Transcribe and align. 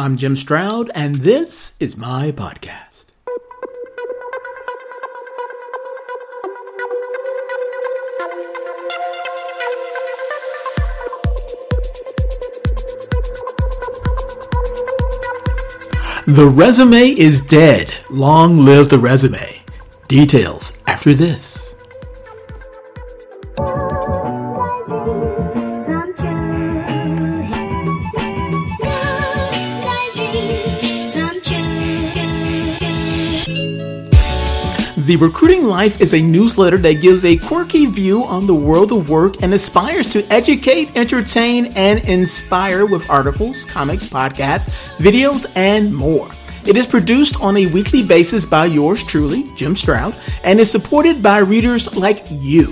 I'm 0.00 0.14
Jim 0.14 0.36
Stroud, 0.36 0.92
and 0.94 1.16
this 1.16 1.72
is 1.80 1.96
my 1.96 2.30
podcast. 2.30 3.06
The 16.28 16.46
resume 16.46 17.18
is 17.18 17.40
dead. 17.40 17.92
Long 18.08 18.64
live 18.64 18.90
the 18.90 19.00
resume. 19.00 19.62
Details 20.06 20.78
after 20.86 21.12
this. 21.12 21.67
The 35.08 35.16
Recruiting 35.16 35.64
Life 35.64 36.02
is 36.02 36.12
a 36.12 36.20
newsletter 36.20 36.76
that 36.76 37.00
gives 37.00 37.24
a 37.24 37.38
quirky 37.38 37.86
view 37.86 38.24
on 38.24 38.46
the 38.46 38.54
world 38.54 38.92
of 38.92 39.08
work 39.08 39.42
and 39.42 39.54
aspires 39.54 40.06
to 40.08 40.22
educate, 40.30 40.94
entertain, 40.94 41.72
and 41.76 42.06
inspire 42.06 42.84
with 42.84 43.08
articles, 43.08 43.64
comics, 43.64 44.04
podcasts, 44.04 44.68
videos, 44.98 45.50
and 45.56 45.94
more. 45.94 46.28
It 46.66 46.76
is 46.76 46.86
produced 46.86 47.40
on 47.40 47.56
a 47.56 47.64
weekly 47.68 48.02
basis 48.02 48.44
by 48.44 48.66
yours 48.66 49.02
truly, 49.02 49.44
Jim 49.56 49.76
Stroud, 49.76 50.14
and 50.44 50.60
is 50.60 50.70
supported 50.70 51.22
by 51.22 51.38
readers 51.38 51.96
like 51.96 52.26
you. 52.28 52.70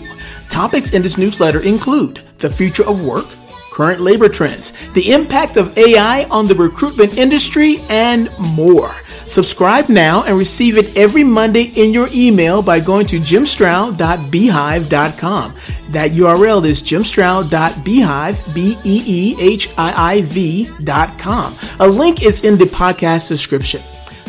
Topics 0.50 0.92
in 0.92 1.00
this 1.00 1.16
newsletter 1.16 1.60
include 1.62 2.20
the 2.36 2.50
future 2.50 2.86
of 2.86 3.02
work, 3.02 3.24
current 3.72 4.02
labor 4.02 4.28
trends, 4.28 4.74
the 4.92 5.10
impact 5.10 5.56
of 5.56 5.78
AI 5.78 6.24
on 6.24 6.44
the 6.44 6.54
recruitment 6.54 7.16
industry, 7.16 7.78
and 7.88 8.28
more. 8.38 8.94
Subscribe 9.26 9.88
now 9.88 10.22
and 10.24 10.38
receive 10.38 10.78
it 10.78 10.96
every 10.96 11.24
Monday 11.24 11.72
in 11.74 11.92
your 11.92 12.06
email 12.14 12.62
by 12.62 12.78
going 12.80 13.06
to 13.08 13.18
jimstroud.beehiiv.com. 13.18 15.52
That 15.90 16.12
URL 16.12 16.64
is 16.64 16.82
jimstroud.beehiiv, 16.82 18.54
B-E-E-H-I-I-V 18.54 20.68
dot 20.84 21.18
com. 21.18 21.54
A 21.80 21.86
link 21.86 22.24
is 22.24 22.44
in 22.44 22.56
the 22.56 22.64
podcast 22.64 23.28
description. 23.28 23.82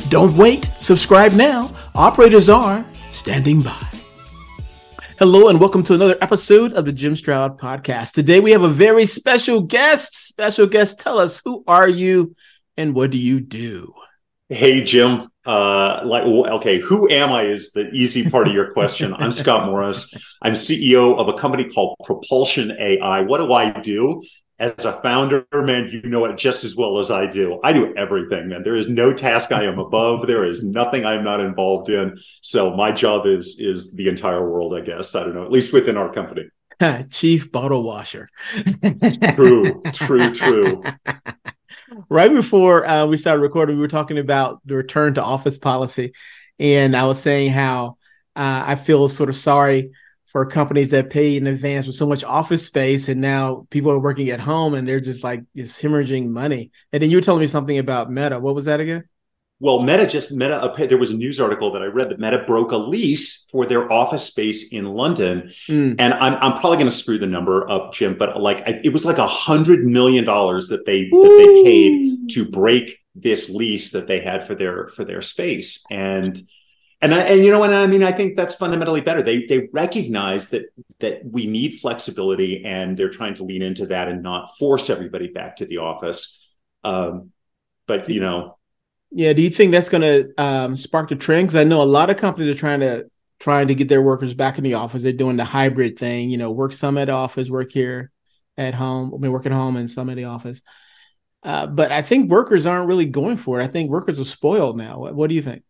Don't 0.09 0.35
wait. 0.35 0.67
Subscribe 0.77 1.31
now. 1.33 1.71
Operators 1.95 2.49
are 2.49 2.85
standing 3.09 3.61
by. 3.61 3.87
Hello 5.19 5.49
and 5.49 5.59
welcome 5.59 5.83
to 5.83 5.95
another 5.95 6.15
episode 6.21 6.73
of 6.73 6.85
the 6.85 6.91
Jim 6.91 7.15
Stroud 7.15 7.59
podcast. 7.59 8.13
Today 8.13 8.39
we 8.39 8.51
have 8.51 8.61
a 8.61 8.69
very 8.69 9.07
special 9.07 9.61
guest. 9.61 10.15
Special 10.15 10.67
guest, 10.67 10.99
tell 10.99 11.17
us 11.17 11.41
who 11.43 11.63
are 11.67 11.89
you 11.89 12.35
and 12.77 12.93
what 12.93 13.09
do 13.09 13.17
you 13.17 13.39
do? 13.39 13.95
Hey, 14.49 14.81
Jim. 14.81 15.27
Uh, 15.45 16.01
like, 16.05 16.23
okay, 16.23 16.79
who 16.79 17.09
am 17.09 17.31
I 17.31 17.43
is 17.43 17.73
the 17.73 17.89
easy 17.91 18.29
part 18.29 18.47
of 18.47 18.53
your 18.53 18.71
question. 18.71 19.13
I'm 19.13 19.31
Scott 19.31 19.65
Morris. 19.65 20.13
I'm 20.41 20.53
CEO 20.53 21.17
of 21.17 21.27
a 21.27 21.33
company 21.33 21.65
called 21.65 21.97
Propulsion 22.05 22.71
AI. 22.71 23.21
What 23.21 23.39
do 23.39 23.51
I 23.51 23.71
do? 23.81 24.23
As 24.57 24.85
a 24.85 24.93
founder, 24.93 25.45
man, 25.53 25.89
you 25.91 26.01
know 26.09 26.23
it 26.25 26.37
just 26.37 26.63
as 26.63 26.77
well 26.77 26.97
as 26.97 27.11
I 27.11 27.27
do. 27.27 27.59
I 27.61 27.73
do 27.73 27.93
everything, 27.95 28.47
man. 28.47 28.63
There 28.63 28.75
is 28.75 28.89
no 28.89 29.13
task 29.13 29.51
I 29.51 29.65
am 29.65 29.79
above. 29.79 30.27
There 30.27 30.45
is 30.45 30.63
nothing 30.63 31.05
I'm 31.05 31.25
not 31.25 31.41
involved 31.41 31.89
in. 31.89 32.17
So 32.41 32.73
my 32.73 32.91
job 32.91 33.25
is 33.25 33.59
is 33.59 33.93
the 33.93 34.07
entire 34.07 34.49
world, 34.49 34.73
I 34.73 34.81
guess. 34.81 35.13
I 35.13 35.23
don't 35.25 35.35
know, 35.35 35.43
at 35.43 35.51
least 35.51 35.73
within 35.73 35.97
our 35.97 36.11
company. 36.11 36.45
Chief 37.11 37.51
bottle 37.51 37.83
washer. 37.83 38.29
true, 39.35 39.83
true, 39.93 40.33
true. 40.33 40.83
right 42.09 42.31
before 42.31 42.87
uh, 42.87 43.05
we 43.05 43.17
started 43.17 43.41
recording, 43.41 43.75
we 43.75 43.81
were 43.81 43.87
talking 43.87 44.17
about 44.17 44.61
the 44.65 44.75
return 44.75 45.13
to 45.15 45.23
office 45.23 45.57
policy, 45.57 46.13
and 46.59 46.95
I 46.95 47.05
was 47.05 47.21
saying 47.21 47.51
how 47.51 47.97
uh, 48.35 48.63
I 48.65 48.75
feel 48.75 49.09
sort 49.09 49.29
of 49.29 49.35
sorry 49.35 49.91
for 50.25 50.45
companies 50.45 50.89
that 50.89 51.09
pay 51.09 51.37
in 51.37 51.47
advance 51.47 51.87
with 51.87 51.95
so 51.95 52.05
much 52.05 52.23
office 52.23 52.65
space, 52.65 53.09
and 53.09 53.21
now 53.21 53.65
people 53.69 53.91
are 53.91 53.99
working 53.99 54.29
at 54.29 54.39
home 54.39 54.73
and 54.73 54.87
they're 54.87 54.99
just 54.99 55.23
like 55.23 55.43
just 55.55 55.81
hemorrhaging 55.81 56.27
money. 56.27 56.71
And 56.91 57.01
then 57.01 57.09
you 57.09 57.17
were 57.17 57.21
telling 57.21 57.41
me 57.41 57.47
something 57.47 57.77
about 57.77 58.11
Meta. 58.11 58.39
What 58.39 58.53
was 58.55 58.65
that 58.65 58.79
again? 58.79 59.05
Well, 59.59 59.81
Meta 59.81 60.05
just 60.05 60.31
Meta. 60.31 60.71
There 60.77 60.99
was 60.99 61.09
a 61.09 61.15
news 61.15 61.39
article 61.39 61.71
that 61.71 61.81
I 61.81 61.85
read 61.85 62.09
that 62.09 62.19
Meta 62.19 62.43
broke 62.45 62.71
a 62.71 62.77
lease 62.77 63.47
for 63.51 63.65
their 63.65 63.91
office 63.91 64.23
space 64.23 64.71
in 64.71 64.85
London, 64.85 65.51
mm. 65.67 65.95
and 65.97 66.13
I'm 66.13 66.35
I'm 66.35 66.59
probably 66.59 66.77
going 66.77 66.91
to 66.91 66.95
screw 66.95 67.17
the 67.17 67.25
number 67.25 67.67
up, 67.69 67.91
Jim, 67.91 68.15
but 68.17 68.39
like 68.39 68.61
it 68.67 68.93
was 68.93 69.03
like 69.03 69.17
a 69.17 69.25
hundred 69.25 69.83
million 69.83 70.25
dollars 70.25 70.67
that 70.67 70.85
they 70.85 71.09
Ooh. 71.11 71.21
that 71.23 71.35
they 71.37 71.63
paid 71.63 72.29
to 72.31 72.49
break 72.49 73.03
this 73.15 73.49
lease 73.49 73.91
that 73.91 74.05
they 74.05 74.19
had 74.19 74.45
for 74.45 74.53
their 74.53 74.89
for 74.89 75.03
their 75.03 75.23
space, 75.23 75.83
and 75.89 76.39
and 77.01 77.15
I, 77.15 77.21
and 77.21 77.43
you 77.43 77.49
know, 77.49 77.57
what 77.57 77.73
I 77.73 77.87
mean, 77.87 78.03
I 78.03 78.11
think 78.11 78.35
that's 78.35 78.53
fundamentally 78.53 79.01
better. 79.01 79.23
They 79.23 79.47
they 79.47 79.69
recognize 79.73 80.49
that 80.49 80.65
that 80.99 81.21
we 81.25 81.47
need 81.47 81.79
flexibility, 81.79 82.63
and 82.63 82.95
they're 82.95 83.09
trying 83.09 83.33
to 83.35 83.43
lean 83.43 83.63
into 83.63 83.87
that 83.87 84.07
and 84.07 84.21
not 84.21 84.55
force 84.57 84.91
everybody 84.91 85.29
back 85.29 85.55
to 85.57 85.65
the 85.65 85.77
office. 85.77 86.47
Um, 86.83 87.31
but 87.87 88.07
you 88.09 88.19
know 88.19 88.56
yeah, 89.11 89.33
do 89.33 89.41
you 89.41 89.49
think 89.49 89.71
that's 89.71 89.89
going 89.89 90.01
to 90.01 90.41
um, 90.41 90.77
spark 90.77 91.09
the 91.09 91.15
trend? 91.15 91.47
Because 91.47 91.59
I 91.59 91.63
know 91.63 91.81
a 91.81 91.83
lot 91.83 92.09
of 92.09 92.17
companies 92.17 92.55
are 92.55 92.59
trying 92.59 92.81
to 92.81 93.05
trying 93.39 93.67
to 93.67 93.75
get 93.75 93.87
their 93.87 94.01
workers 94.01 94.33
back 94.33 94.57
in 94.57 94.63
the 94.63 94.73
office. 94.73 95.03
They're 95.03 95.11
doing 95.11 95.37
the 95.37 95.45
hybrid 95.45 95.97
thing. 95.97 96.29
You 96.29 96.37
know, 96.37 96.51
work 96.51 96.73
some 96.73 96.97
at 96.97 97.09
office, 97.09 97.49
work 97.49 97.71
here 97.71 98.11
at 98.57 98.73
home. 98.73 99.13
I 99.13 99.17
mean, 99.17 99.31
work 99.31 99.45
at 99.45 99.51
home 99.51 99.75
and 99.75 99.89
some 99.89 100.09
at 100.09 100.15
the 100.15 100.25
office. 100.25 100.61
Uh, 101.43 101.67
but 101.67 101.91
I 101.91 102.01
think 102.01 102.29
workers 102.29 102.65
aren't 102.65 102.87
really 102.87 103.05
going 103.05 103.37
for 103.37 103.59
it. 103.59 103.63
I 103.63 103.67
think 103.67 103.89
workers 103.89 104.19
are 104.19 104.25
spoiled 104.25 104.77
now. 104.77 104.99
What, 104.99 105.15
what 105.15 105.29
do 105.29 105.35
you 105.35 105.41
think? 105.41 105.63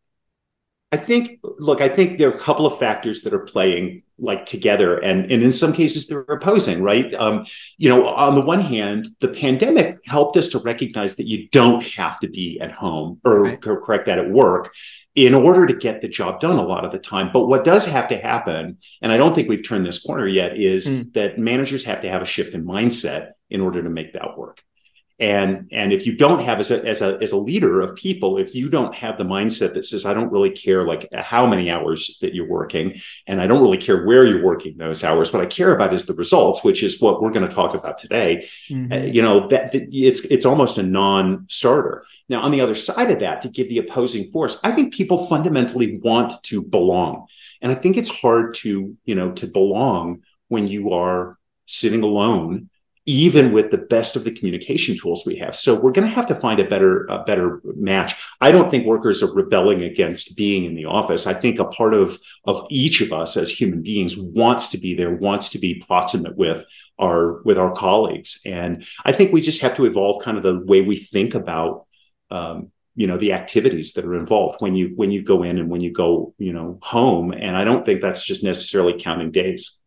I 0.91 0.97
think, 0.97 1.39
look, 1.43 1.81
I 1.81 1.89
think 1.89 2.17
there 2.17 2.29
are 2.29 2.35
a 2.35 2.39
couple 2.39 2.65
of 2.65 2.79
factors 2.79 3.23
that 3.23 3.33
are 3.33 3.39
playing 3.39 4.03
like 4.19 4.45
together, 4.45 4.97
and 4.97 5.29
and 5.29 5.43
in 5.43 5.51
some 5.51 5.73
cases 5.73 6.07
they're 6.07 6.21
opposing, 6.21 6.81
right? 6.81 7.13
Um, 7.13 7.45
you 7.77 7.89
know, 7.89 8.07
on 8.07 8.35
the 8.35 8.41
one 8.41 8.61
hand, 8.61 9.09
the 9.19 9.27
pandemic 9.27 9.97
helped 10.05 10.37
us 10.37 10.47
to 10.49 10.59
recognize 10.59 11.17
that 11.17 11.27
you 11.27 11.49
don't 11.49 11.83
have 11.95 12.19
to 12.21 12.29
be 12.29 12.59
at 12.61 12.71
home 12.71 13.19
or 13.25 13.43
right. 13.43 13.61
correct 13.61 14.05
that 14.05 14.17
at 14.17 14.29
work 14.29 14.73
in 15.13 15.33
order 15.33 15.67
to 15.67 15.73
get 15.75 15.99
the 15.99 16.07
job 16.07 16.39
done 16.39 16.57
a 16.57 16.65
lot 16.65 16.85
of 16.85 16.91
the 16.91 16.99
time. 16.99 17.31
But 17.33 17.47
what 17.47 17.63
does 17.63 17.85
have 17.85 18.07
to 18.09 18.17
happen, 18.17 18.77
and 19.01 19.11
I 19.11 19.17
don't 19.17 19.35
think 19.35 19.49
we've 19.49 19.67
turned 19.67 19.85
this 19.85 20.01
corner 20.01 20.27
yet, 20.27 20.55
is 20.57 20.87
mm. 20.87 21.11
that 21.13 21.37
managers 21.37 21.83
have 21.83 22.01
to 22.01 22.09
have 22.09 22.21
a 22.21 22.25
shift 22.25 22.53
in 22.53 22.63
mindset 22.63 23.31
in 23.49 23.59
order 23.59 23.83
to 23.83 23.89
make 23.89 24.13
that 24.13 24.37
work 24.37 24.63
and 25.19 25.67
and 25.71 25.91
if 25.91 26.05
you 26.05 26.15
don't 26.15 26.43
have 26.43 26.59
as 26.59 26.69
a 26.69 26.85
as 26.85 27.01
a 27.01 27.17
as 27.21 27.31
a 27.31 27.37
leader 27.37 27.81
of 27.81 27.95
people 27.95 28.37
if 28.37 28.53
you 28.53 28.69
don't 28.69 28.93
have 28.93 29.17
the 29.17 29.23
mindset 29.23 29.73
that 29.73 29.85
says 29.85 30.05
i 30.05 30.13
don't 30.13 30.31
really 30.31 30.51
care 30.51 30.85
like 30.85 31.07
how 31.13 31.47
many 31.47 31.71
hours 31.71 32.19
that 32.21 32.35
you're 32.35 32.47
working 32.47 32.99
and 33.25 33.41
i 33.41 33.47
don't 33.47 33.61
really 33.61 33.79
care 33.79 34.05
where 34.05 34.27
you're 34.27 34.45
working 34.45 34.77
those 34.77 35.03
hours 35.03 35.33
what 35.33 35.41
i 35.41 35.45
care 35.45 35.73
about 35.73 35.93
is 35.93 36.05
the 36.05 36.13
results 36.13 36.63
which 36.63 36.83
is 36.83 37.01
what 37.01 37.19
we're 37.21 37.31
going 37.31 37.47
to 37.47 37.53
talk 37.53 37.73
about 37.73 37.97
today. 37.97 38.47
Mm-hmm. 38.69 38.93
uh, 38.93 38.97
you 38.97 39.21
know 39.21 39.47
that, 39.47 39.71
that 39.71 39.87
it's 39.91 40.21
it's 40.21 40.45
almost 40.45 40.77
a 40.77 40.83
non-starter. 40.83 42.05
Now 42.29 42.41
on 42.41 42.51
the 42.51 42.61
other 42.61 42.75
side 42.75 43.09
of 43.09 43.19
that 43.19 43.41
to 43.41 43.49
give 43.49 43.69
the 43.69 43.79
opposing 43.79 44.27
force 44.27 44.59
i 44.63 44.71
think 44.71 44.93
people 44.93 45.25
fundamentally 45.25 45.99
want 46.03 46.33
to 46.43 46.61
belong. 46.61 47.25
And 47.61 47.71
i 47.71 47.75
think 47.75 47.97
it's 47.97 48.09
hard 48.09 48.53
to 48.55 48.95
you 49.05 49.15
know 49.15 49.31
to 49.33 49.47
belong 49.47 50.21
when 50.47 50.67
you 50.67 50.91
are 50.91 51.37
sitting 51.65 52.03
alone 52.03 52.69
even 53.07 53.53
with 53.53 53.71
the 53.71 53.77
best 53.77 54.17
of 54.17 54.25
the 54.25 54.31
communication 54.31 54.95
tools 54.97 55.23
we 55.25 55.37
have. 55.37 55.55
So 55.55 55.73
we're 55.73 55.93
going 55.93 56.07
to 56.07 56.13
have 56.13 56.27
to 56.27 56.35
find 56.35 56.59
a 56.59 56.67
better, 56.67 57.05
a 57.05 57.23
better 57.23 57.61
match. 57.63 58.15
I 58.41 58.51
don't 58.51 58.69
think 58.69 58.85
workers 58.85 59.23
are 59.23 59.33
rebelling 59.33 59.81
against 59.81 60.35
being 60.35 60.65
in 60.65 60.75
the 60.75 60.85
office. 60.85 61.25
I 61.25 61.33
think 61.33 61.57
a 61.57 61.65
part 61.65 61.93
of, 61.93 62.19
of 62.43 62.67
each 62.69 62.99
of 62.99 63.13
us 63.13 63.37
as 63.37 63.49
human 63.49 63.81
beings 63.81 64.17
wants 64.17 64.69
to 64.71 64.77
be 64.77 64.93
there, 64.93 65.15
wants 65.15 65.49
to 65.49 65.59
be 65.59 65.75
proximate 65.75 66.35
with 66.35 66.65
our, 66.99 67.41
with 67.43 67.57
our 67.57 67.71
colleagues. 67.71 68.41
And 68.45 68.85
I 69.05 69.13
think 69.13 69.31
we 69.31 69.39
just 69.39 69.61
have 69.61 69.77
to 69.77 69.85
evolve 69.85 70.21
kind 70.21 70.35
of 70.35 70.43
the 70.43 70.59
way 70.65 70.81
we 70.81 70.97
think 70.97 71.33
about, 71.33 71.87
um, 72.29 72.71
you 72.93 73.05
know 73.05 73.17
the 73.17 73.31
activities 73.31 73.93
that 73.93 74.05
are 74.05 74.15
involved 74.15 74.59
when 74.59 74.75
you 74.75 74.93
when 74.95 75.11
you 75.11 75.21
go 75.21 75.43
in 75.43 75.59
and 75.59 75.69
when 75.69 75.81
you 75.81 75.93
go 75.93 76.33
you 76.39 76.51
know 76.51 76.79
home 76.81 77.31
and 77.31 77.55
i 77.55 77.63
don't 77.63 77.85
think 77.85 78.01
that's 78.01 78.25
just 78.25 78.43
necessarily 78.43 78.99
counting 78.99 79.29
days 79.29 79.79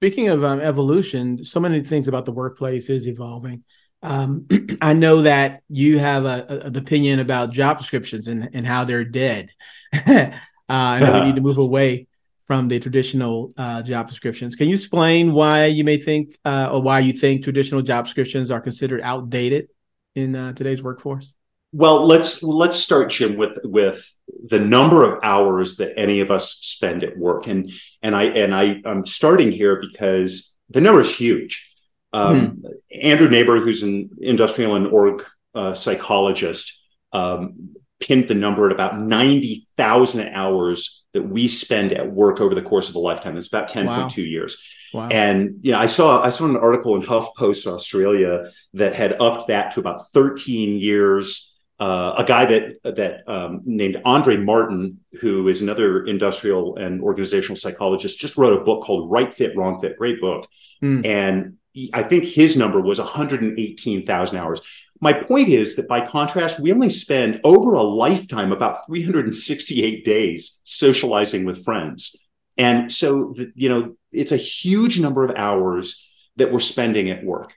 Speaking 0.00 0.28
of 0.28 0.44
um, 0.44 0.60
evolution, 0.60 1.44
so 1.44 1.58
many 1.58 1.82
things 1.82 2.06
about 2.06 2.24
the 2.24 2.30
workplace 2.30 2.88
is 2.88 3.08
evolving. 3.08 3.64
Um, 4.00 4.46
I 4.80 4.92
know 4.92 5.22
that 5.22 5.62
you 5.68 5.98
have 5.98 6.24
a, 6.24 6.46
a, 6.48 6.58
an 6.68 6.76
opinion 6.76 7.18
about 7.18 7.52
job 7.52 7.78
descriptions 7.78 8.28
and, 8.28 8.48
and 8.52 8.64
how 8.64 8.84
they're 8.84 9.04
dead. 9.04 9.50
uh, 9.92 10.30
I 10.68 11.00
know 11.00 11.14
we 11.14 11.26
need 11.26 11.34
to 11.34 11.40
move 11.40 11.58
away 11.58 12.06
from 12.46 12.68
the 12.68 12.78
traditional 12.78 13.52
uh, 13.56 13.82
job 13.82 14.08
descriptions. 14.08 14.54
Can 14.54 14.68
you 14.68 14.74
explain 14.74 15.32
why 15.32 15.66
you 15.66 15.82
may 15.82 15.96
think 15.96 16.30
uh, 16.44 16.70
or 16.72 16.80
why 16.80 17.00
you 17.00 17.12
think 17.12 17.42
traditional 17.42 17.82
job 17.82 18.04
descriptions 18.04 18.52
are 18.52 18.60
considered 18.60 19.00
outdated 19.02 19.66
in 20.14 20.36
uh, 20.36 20.52
today's 20.52 20.80
workforce? 20.80 21.34
Well, 21.72 22.06
let's 22.06 22.42
let's 22.42 22.76
start, 22.78 23.10
Jim, 23.10 23.36
with 23.36 23.58
with 23.62 24.14
the 24.44 24.58
number 24.58 25.04
of 25.04 25.22
hours 25.22 25.76
that 25.76 25.98
any 25.98 26.20
of 26.20 26.30
us 26.30 26.52
spend 26.62 27.04
at 27.04 27.18
work, 27.18 27.46
and 27.46 27.70
and 28.02 28.16
I 28.16 28.24
and 28.24 28.54
I 28.54 28.80
I'm 28.84 29.04
starting 29.04 29.52
here 29.52 29.78
because 29.80 30.56
the 30.70 30.80
number 30.80 31.00
is 31.00 31.14
huge. 31.14 31.70
Um, 32.12 32.62
hmm. 32.62 32.66
Andrew 33.02 33.28
Naber, 33.28 33.62
who's 33.62 33.82
an 33.82 34.10
industrial 34.20 34.76
and 34.76 34.86
org 34.86 35.24
uh, 35.54 35.74
psychologist, 35.74 36.82
um, 37.12 37.76
pinned 38.00 38.28
the 38.28 38.34
number 38.34 38.66
at 38.66 38.72
about 38.72 38.98
ninety 38.98 39.68
thousand 39.76 40.28
hours 40.28 41.04
that 41.12 41.22
we 41.22 41.48
spend 41.48 41.92
at 41.92 42.10
work 42.10 42.40
over 42.40 42.54
the 42.54 42.62
course 42.62 42.88
of 42.88 42.94
a 42.94 42.98
lifetime. 42.98 43.36
It's 43.36 43.48
about 43.48 43.68
ten 43.68 43.86
point 43.86 44.02
wow. 44.02 44.08
two 44.08 44.24
years. 44.24 44.62
Wow. 44.94 45.08
And 45.08 45.58
you 45.60 45.72
know, 45.72 45.78
I 45.78 45.86
saw 45.86 46.22
I 46.22 46.30
saw 46.30 46.46
an 46.46 46.56
article 46.56 46.94
in 46.96 47.02
HuffPost 47.02 47.66
Australia 47.66 48.50
that 48.72 48.94
had 48.94 49.20
upped 49.20 49.48
that 49.48 49.72
to 49.72 49.80
about 49.80 50.08
13 50.12 50.78
years 50.78 51.47
uh, 51.78 52.14
a 52.18 52.24
guy 52.24 52.44
that 52.44 52.96
that 52.96 53.28
um, 53.28 53.62
named 53.64 54.00
Andre 54.04 54.36
Martin, 54.36 55.00
who 55.20 55.48
is 55.48 55.62
another 55.62 56.04
industrial 56.04 56.76
and 56.76 57.00
organizational 57.00 57.56
psychologist, 57.56 58.18
just 58.18 58.36
wrote 58.36 58.60
a 58.60 58.64
book 58.64 58.82
called 58.82 59.10
Right 59.10 59.32
Fit, 59.32 59.56
Wrong 59.56 59.80
Fit. 59.80 59.96
Great 59.96 60.20
book, 60.20 60.48
mm. 60.82 61.06
and 61.06 61.56
he, 61.72 61.90
I 61.94 62.02
think 62.02 62.24
his 62.24 62.56
number 62.56 62.80
was 62.80 62.98
118,000 62.98 64.38
hours. 64.38 64.60
My 65.00 65.12
point 65.12 65.50
is 65.50 65.76
that 65.76 65.86
by 65.86 66.04
contrast, 66.04 66.58
we 66.58 66.72
only 66.72 66.90
spend 66.90 67.40
over 67.44 67.74
a 67.74 67.82
lifetime 67.82 68.50
about 68.50 68.84
368 68.86 70.04
days 70.04 70.60
socializing 70.64 71.44
with 71.44 71.64
friends, 71.64 72.16
and 72.56 72.92
so 72.92 73.32
the, 73.36 73.52
you 73.54 73.68
know 73.68 73.94
it's 74.10 74.32
a 74.32 74.36
huge 74.36 74.98
number 74.98 75.24
of 75.24 75.36
hours 75.36 76.10
that 76.36 76.52
we're 76.52 76.60
spending 76.60 77.10
at 77.10 77.24
work. 77.24 77.54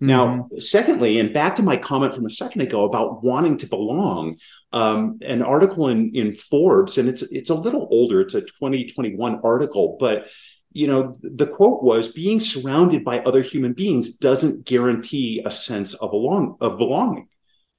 Now, 0.00 0.26
mm-hmm. 0.26 0.58
secondly, 0.58 1.18
and 1.18 1.32
back 1.32 1.56
to 1.56 1.62
my 1.62 1.76
comment 1.76 2.14
from 2.14 2.26
a 2.26 2.30
second 2.30 2.60
ago 2.60 2.84
about 2.84 3.22
wanting 3.22 3.56
to 3.58 3.68
belong, 3.68 4.36
um, 4.72 5.18
an 5.22 5.42
article 5.42 5.88
in 5.88 6.14
in 6.14 6.34
Forbes, 6.34 6.98
and 6.98 7.08
it's 7.08 7.22
it's 7.22 7.50
a 7.50 7.54
little 7.54 7.88
older. 7.90 8.20
It's 8.20 8.34
a 8.34 8.42
2021 8.42 9.40
article, 9.42 9.96
but 9.98 10.28
you 10.76 10.86
know 10.86 11.16
the 11.22 11.46
quote 11.46 11.82
was 11.82 12.12
being 12.12 12.38
surrounded 12.38 13.02
by 13.02 13.20
other 13.20 13.40
human 13.40 13.72
beings 13.72 14.16
doesn't 14.16 14.66
guarantee 14.66 15.42
a 15.44 15.50
sense 15.50 15.94
of 15.94 16.10
belong 16.10 16.56
of 16.60 16.76
belonging 16.76 17.28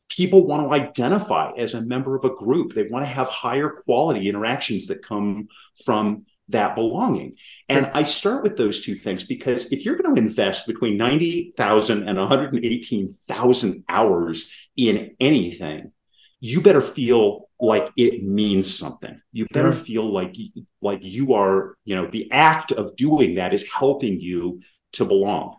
people 0.09 0.47
want 0.47 0.63
to 0.63 0.73
identify 0.73 1.51
as 1.57 1.75
a 1.75 1.81
member 1.81 2.15
of 2.15 2.23
a 2.23 2.33
group 2.33 2.73
they 2.73 2.87
want 2.87 3.05
to 3.05 3.09
have 3.09 3.27
higher 3.27 3.69
quality 3.69 4.27
interactions 4.27 4.87
that 4.87 5.05
come 5.05 5.47
from 5.85 6.25
that 6.49 6.75
belonging. 6.75 7.35
And 7.67 7.87
I 7.93 8.03
start 8.03 8.43
with 8.43 8.57
those 8.57 8.83
two 8.83 8.95
things 8.95 9.25
because 9.25 9.71
if 9.71 9.83
you're 9.83 9.97
going 9.97 10.15
to 10.15 10.21
invest 10.21 10.67
between 10.67 10.97
90,000 10.97 12.07
and 12.07 12.17
118,000 12.17 13.83
hours 13.89 14.53
in 14.75 15.15
anything, 15.19 15.91
you 16.39 16.61
better 16.61 16.81
feel 16.81 17.49
like 17.59 17.91
it 17.97 18.23
means 18.23 18.77
something. 18.77 19.19
You 19.31 19.45
better 19.51 19.73
sure. 19.73 19.83
feel 19.83 20.05
like 20.05 20.35
like 20.81 20.99
you 21.01 21.33
are, 21.33 21.75
you 21.83 21.95
know, 21.95 22.07
the 22.07 22.31
act 22.31 22.71
of 22.71 22.95
doing 22.95 23.35
that 23.35 23.53
is 23.53 23.69
helping 23.71 24.19
you 24.19 24.61
to 24.93 25.05
belong. 25.05 25.57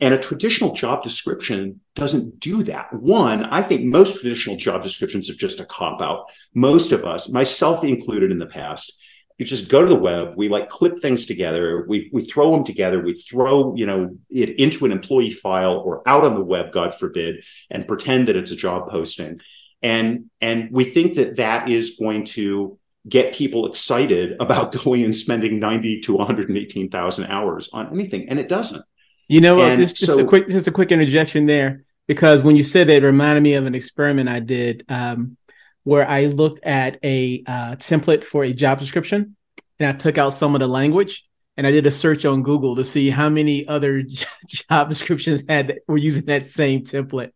And 0.00 0.14
a 0.14 0.18
traditional 0.18 0.72
job 0.72 1.02
description 1.02 1.80
doesn't 1.94 2.40
do 2.40 2.62
that. 2.62 2.92
One, 2.92 3.44
I 3.44 3.60
think 3.62 3.84
most 3.84 4.20
traditional 4.20 4.56
job 4.56 4.82
descriptions 4.82 5.28
are 5.28 5.34
just 5.34 5.60
a 5.60 5.66
cop 5.66 6.00
out. 6.00 6.30
Most 6.54 6.92
of 6.92 7.04
us, 7.04 7.28
myself 7.28 7.84
included 7.84 8.30
in 8.30 8.38
the 8.38 8.46
past, 8.46 8.94
you 9.40 9.46
just 9.46 9.68
go 9.68 9.82
to 9.82 9.88
the 9.88 9.94
web 9.94 10.34
we 10.36 10.48
like 10.48 10.68
clip 10.68 11.00
things 11.00 11.26
together 11.26 11.84
we 11.88 12.10
we 12.12 12.22
throw 12.22 12.52
them 12.52 12.64
together 12.64 13.00
we 13.00 13.14
throw 13.14 13.74
you 13.74 13.86
know 13.86 14.16
it 14.28 14.50
into 14.58 14.84
an 14.84 14.92
employee 14.92 15.32
file 15.32 15.82
or 15.84 16.06
out 16.06 16.24
on 16.24 16.34
the 16.34 16.44
web 16.44 16.70
god 16.70 16.94
forbid 16.94 17.42
and 17.70 17.88
pretend 17.88 18.28
that 18.28 18.36
it's 18.36 18.50
a 18.50 18.56
job 18.56 18.88
posting. 18.88 19.38
And 19.82 20.30
and 20.40 20.70
we 20.70 20.84
think 20.84 21.14
that 21.14 21.36
that 21.36 21.68
is 21.68 21.96
going 21.98 22.26
to 22.26 22.78
get 23.08 23.34
people 23.34 23.66
excited 23.66 24.36
about 24.40 24.72
going 24.84 25.02
and 25.02 25.16
spending 25.16 25.58
90 25.58 26.00
to 26.02 26.16
118,000 26.16 27.24
hours 27.26 27.70
on 27.72 27.92
anything 27.92 28.28
and 28.28 28.38
it 28.38 28.48
doesn't. 28.48 28.84
You 29.28 29.40
know 29.40 29.56
what? 29.56 29.78
Just, 29.78 29.96
just 29.96 30.12
so, 30.12 30.18
a 30.18 30.24
quick 30.24 30.48
just 30.48 30.66
a 30.66 30.72
quick 30.72 30.92
interjection 30.92 31.46
there 31.46 31.84
because 32.06 32.42
when 32.42 32.56
you 32.56 32.64
said 32.64 32.88
that 32.88 33.02
it 33.02 33.06
reminded 33.06 33.42
me 33.42 33.54
of 33.54 33.64
an 33.64 33.74
experiment 33.74 34.28
I 34.28 34.40
did 34.40 34.84
um, 34.88 35.36
where 35.84 36.06
I 36.06 36.26
looked 36.26 36.64
at 36.64 36.98
a 37.04 37.42
uh, 37.46 37.76
template 37.76 38.24
for 38.24 38.44
a 38.44 38.52
job 38.52 38.78
description 38.78 39.36
and 39.78 39.88
I 39.88 39.92
took 39.92 40.18
out 40.18 40.30
some 40.30 40.54
of 40.54 40.60
the 40.60 40.66
language 40.66 41.26
and 41.56 41.66
I 41.66 41.72
did 41.72 41.86
a 41.86 41.90
search 41.90 42.24
on 42.24 42.42
Google 42.42 42.76
to 42.76 42.84
see 42.84 43.10
how 43.10 43.28
many 43.28 43.68
other 43.68 44.02
job 44.46 44.88
descriptions 44.88 45.44
had 45.46 45.68
that 45.68 45.78
were 45.86 45.98
using 45.98 46.24
that 46.24 46.46
same 46.46 46.84
template, 46.84 47.32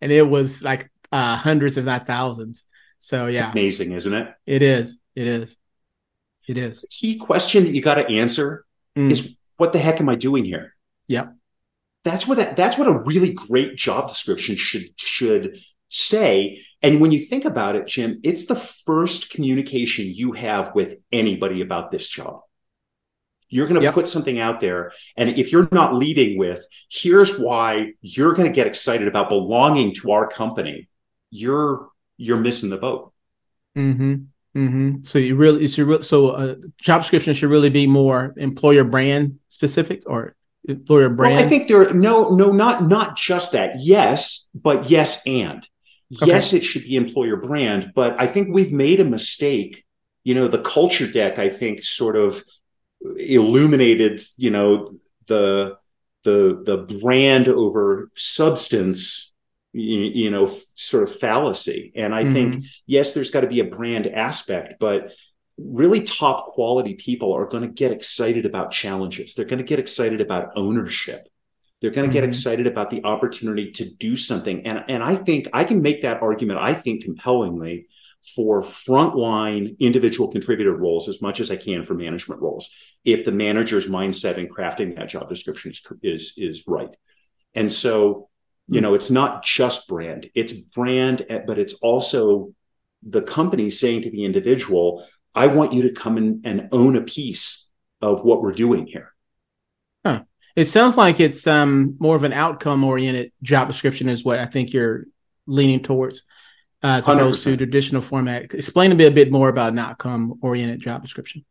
and 0.00 0.12
it 0.12 0.22
was 0.22 0.62
like 0.62 0.88
uh, 1.10 1.36
hundreds, 1.36 1.76
if 1.76 1.84
not 1.84 2.06
thousands. 2.06 2.64
So 3.00 3.26
yeah, 3.26 3.50
amazing, 3.50 3.90
isn't 3.90 4.14
it? 4.14 4.32
It 4.46 4.62
is. 4.62 4.98
It 5.16 5.26
is. 5.26 5.56
It 6.46 6.56
is. 6.56 6.82
The 6.82 6.88
key 6.88 7.16
question 7.16 7.64
that 7.64 7.72
you 7.72 7.82
got 7.82 7.96
to 7.96 8.06
answer 8.06 8.64
mm. 8.96 9.10
is, 9.10 9.36
"What 9.56 9.72
the 9.72 9.80
heck 9.80 10.00
am 10.00 10.08
I 10.08 10.14
doing 10.14 10.44
here?" 10.44 10.76
Yep. 11.08 11.34
That's 12.04 12.28
what 12.28 12.38
that, 12.38 12.56
that's 12.56 12.78
what 12.78 12.86
a 12.86 12.98
really 12.98 13.32
great 13.32 13.76
job 13.76 14.08
description 14.08 14.54
should 14.56 14.84
should 15.00 15.58
say. 15.94 16.62
And 16.82 17.00
when 17.00 17.12
you 17.12 17.20
think 17.20 17.44
about 17.44 17.76
it, 17.76 17.86
Jim, 17.86 18.20
it's 18.22 18.46
the 18.46 18.56
first 18.56 19.30
communication 19.30 20.06
you 20.06 20.32
have 20.32 20.74
with 20.74 20.98
anybody 21.12 21.62
about 21.62 21.90
this 21.90 22.08
job. 22.08 22.40
You're 23.48 23.66
going 23.66 23.80
to 23.80 23.84
yep. 23.84 23.94
put 23.94 24.08
something 24.08 24.38
out 24.40 24.60
there. 24.60 24.92
And 25.16 25.30
if 25.30 25.52
you're 25.52 25.68
not 25.70 25.94
leading 25.94 26.36
with, 26.36 26.66
here's 26.90 27.38
why 27.38 27.92
you're 28.00 28.32
going 28.34 28.48
to 28.48 28.54
get 28.54 28.66
excited 28.66 29.06
about 29.06 29.28
belonging 29.28 29.94
to 29.96 30.10
our 30.10 30.28
company, 30.28 30.88
you're 31.30 31.88
you're 32.16 32.38
missing 32.38 32.70
the 32.70 32.76
boat. 32.76 33.12
Mm-hmm. 33.76 34.14
Mm-hmm. 34.56 35.02
So 35.02 35.18
you 35.18 35.34
really, 35.34 35.66
so, 35.66 36.00
so 36.00 36.30
a 36.30 36.52
uh, 36.52 36.54
job 36.80 37.02
description 37.02 37.34
should 37.34 37.50
really 37.50 37.70
be 37.70 37.88
more 37.88 38.34
employer 38.36 38.84
brand 38.84 39.40
specific 39.48 40.04
or 40.06 40.36
employer 40.68 41.08
brand. 41.08 41.34
Well, 41.34 41.44
I 41.44 41.48
think 41.48 41.66
there, 41.66 41.92
no, 41.92 42.30
no, 42.30 42.52
not 42.52 42.84
not 42.84 43.16
just 43.16 43.52
that. 43.52 43.76
Yes, 43.80 44.48
but 44.54 44.90
yes, 44.90 45.22
and 45.26 45.66
Okay. 46.12 46.26
Yes, 46.26 46.52
it 46.52 46.62
should 46.62 46.82
be 46.82 46.96
employer 46.96 47.36
brand, 47.36 47.92
but 47.94 48.20
I 48.20 48.26
think 48.26 48.48
we've 48.50 48.72
made 48.72 49.00
a 49.00 49.04
mistake. 49.04 49.84
You 50.22 50.34
know, 50.34 50.48
the 50.48 50.60
culture 50.60 51.10
deck, 51.10 51.38
I 51.38 51.50
think, 51.50 51.82
sort 51.82 52.16
of 52.16 52.42
illuminated, 53.16 54.22
you 54.36 54.50
know, 54.50 54.98
the 55.26 55.76
the 56.24 56.62
the 56.64 56.98
brand 57.00 57.48
over 57.48 58.10
substance 58.16 59.32
you, 59.72 60.00
you 60.00 60.30
know 60.30 60.52
sort 60.74 61.02
of 61.02 61.14
fallacy 61.14 61.92
and 61.94 62.14
i 62.14 62.24
mm-hmm. 62.24 62.32
think 62.32 62.64
yes 62.86 63.12
there's 63.12 63.30
got 63.30 63.42
to 63.42 63.46
be 63.46 63.60
a 63.60 63.64
brand 63.64 64.06
aspect 64.06 64.74
but 64.80 65.12
really 65.58 66.02
top 66.02 66.46
quality 66.46 66.94
people 66.94 67.32
are 67.32 67.46
going 67.46 67.62
to 67.62 67.68
get 67.68 67.92
excited 67.92 68.46
about 68.46 68.72
challenges 68.72 69.34
they're 69.34 69.44
going 69.44 69.58
to 69.58 69.64
get 69.64 69.78
excited 69.78 70.20
about 70.20 70.50
ownership 70.56 71.28
they're 71.84 71.92
going 71.92 72.08
to 72.08 72.16
mm-hmm. 72.16 72.24
get 72.24 72.28
excited 72.28 72.66
about 72.66 72.88
the 72.88 73.04
opportunity 73.04 73.70
to 73.70 73.84
do 73.84 74.16
something. 74.16 74.66
And, 74.66 74.86
and 74.88 75.02
I 75.02 75.16
think 75.16 75.48
I 75.52 75.64
can 75.64 75.82
make 75.82 76.00
that 76.00 76.22
argument, 76.22 76.58
I 76.58 76.72
think, 76.72 77.04
compellingly 77.04 77.88
for 78.34 78.62
frontline 78.62 79.78
individual 79.78 80.28
contributor 80.28 80.74
roles 80.74 81.10
as 81.10 81.20
much 81.20 81.40
as 81.40 81.50
I 81.50 81.56
can 81.56 81.82
for 81.82 81.92
management 81.92 82.40
roles, 82.40 82.70
if 83.04 83.26
the 83.26 83.32
manager's 83.32 83.86
mindset 83.86 84.38
in 84.38 84.48
crafting 84.48 84.96
that 84.96 85.10
job 85.10 85.28
description 85.28 85.72
is, 85.72 85.82
is, 86.02 86.32
is 86.38 86.64
right. 86.66 86.96
And 87.52 87.70
so, 87.70 88.30
you 88.66 88.80
know, 88.80 88.94
it's 88.94 89.10
not 89.10 89.44
just 89.44 89.86
brand, 89.86 90.30
it's 90.34 90.54
brand, 90.54 91.26
but 91.46 91.58
it's 91.58 91.74
also 91.74 92.54
the 93.02 93.20
company 93.20 93.68
saying 93.68 94.00
to 94.04 94.10
the 94.10 94.24
individual, 94.24 95.06
I 95.34 95.48
want 95.48 95.74
you 95.74 95.82
to 95.82 95.92
come 95.92 96.16
in 96.16 96.40
and 96.46 96.70
own 96.72 96.96
a 96.96 97.02
piece 97.02 97.70
of 98.00 98.24
what 98.24 98.40
we're 98.40 98.52
doing 98.52 98.86
here. 98.86 99.13
It 100.56 100.66
sounds 100.66 100.96
like 100.96 101.18
it's 101.18 101.46
um, 101.46 101.96
more 101.98 102.14
of 102.14 102.22
an 102.22 102.32
outcome 102.32 102.84
oriented 102.84 103.32
job 103.42 103.68
description, 103.68 104.08
is 104.08 104.24
what 104.24 104.38
I 104.38 104.46
think 104.46 104.72
you're 104.72 105.06
leaning 105.46 105.82
towards, 105.82 106.22
uh, 106.82 106.98
as 106.98 107.08
opposed 107.08 107.42
100%. 107.42 107.44
to 107.44 107.56
traditional 107.56 108.02
format. 108.02 108.54
Explain 108.54 108.92
a 108.92 108.94
bit, 108.94 109.10
a 109.10 109.14
bit 109.14 109.32
more 109.32 109.48
about 109.48 109.72
an 109.72 109.78
outcome 109.78 110.38
oriented 110.42 110.80
job 110.80 111.02
description. 111.02 111.44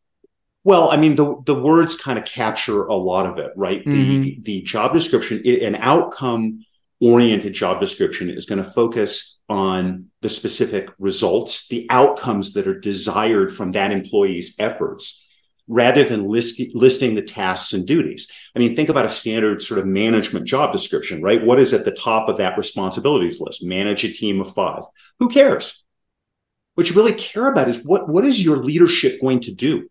Well, 0.64 0.90
I 0.92 0.96
mean, 0.96 1.16
the, 1.16 1.42
the 1.46 1.56
words 1.56 1.98
kind 1.98 2.18
of 2.18 2.24
capture 2.24 2.86
a 2.86 2.96
lot 2.96 3.26
of 3.26 3.38
it, 3.38 3.52
right? 3.58 3.84
Mm-hmm. 3.86 4.22
The, 4.22 4.40
the 4.44 4.62
job 4.62 4.94
description, 4.94 5.46
an 5.46 5.76
outcome 5.76 6.66
oriented 7.02 7.54
job 7.54 7.82
description 7.82 8.30
is 8.30 8.46
going 8.46 8.64
to 8.64 8.70
focus 8.70 9.42
on 9.50 10.06
the 10.22 10.30
specific 10.30 10.90
results, 10.98 11.68
the 11.68 11.86
outcomes 11.90 12.54
that 12.54 12.68
are 12.68 12.80
desired 12.80 13.54
from 13.54 13.72
that 13.72 13.92
employee's 13.92 14.56
efforts 14.58 15.28
rather 15.68 16.04
than 16.04 16.28
list, 16.28 16.62
listing 16.74 17.16
the 17.16 17.22
tasks 17.22 17.74
and 17.74 17.88
duties. 17.88 18.30
I 18.56 18.60
mean, 18.60 18.76
think 18.76 18.90
about 18.90 19.06
a 19.06 19.10
standard 19.10 19.62
sort 19.62 19.80
of 19.80 19.86
management 19.86 20.46
job 20.46 20.72
description, 20.72 21.22
right? 21.22 21.44
What 21.44 21.60
is 21.60 21.74
at 21.74 21.86
the 21.86 21.92
top 21.92 22.30
of 22.30 22.38
that 22.38 22.58
responsibilities 22.58 23.40
list? 23.40 23.64
Manage 23.64 24.04
a 24.04 24.12
team 24.12 24.42
of 24.42 24.54
five. 24.54 24.84
Who 25.20 25.30
cares? 25.30 25.84
What 26.76 26.90
you 26.90 26.96
really 26.96 27.14
care 27.14 27.48
about 27.48 27.70
is 27.70 27.84
what, 27.86 28.10
what 28.10 28.26
is 28.26 28.44
your 28.44 28.58
leadership 28.58 29.22
going 29.22 29.42
to 29.42 29.54
do? 29.54 29.88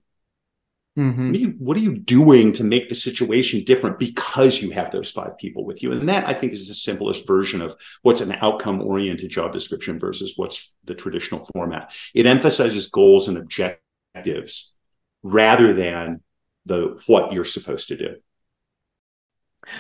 Mm-hmm. 0.98 1.28
What, 1.28 1.36
are 1.36 1.38
you, 1.38 1.54
what 1.58 1.76
are 1.78 1.80
you 1.80 1.96
doing 1.96 2.52
to 2.54 2.64
make 2.64 2.90
the 2.90 2.94
situation 2.94 3.64
different 3.64 3.98
because 3.98 4.60
you 4.60 4.72
have 4.72 4.90
those 4.90 5.10
five 5.10 5.38
people 5.38 5.64
with 5.64 5.82
you? 5.82 5.92
And 5.92 6.06
that 6.08 6.28
I 6.28 6.34
think 6.34 6.52
is 6.52 6.68
the 6.68 6.74
simplest 6.74 7.26
version 7.26 7.62
of 7.62 7.76
what's 8.02 8.20
an 8.20 8.32
outcome 8.32 8.82
oriented 8.82 9.30
job 9.30 9.54
description 9.54 9.98
versus 9.98 10.34
what's 10.36 10.74
the 10.84 10.94
traditional 10.94 11.48
format. 11.54 11.92
It 12.14 12.26
emphasizes 12.26 12.90
goals 12.90 13.28
and 13.28 13.38
objectives 13.38 14.71
rather 15.22 15.72
than 15.72 16.20
the 16.66 17.00
what 17.06 17.32
you're 17.32 17.44
supposed 17.44 17.88
to 17.88 17.96
do. 17.96 18.16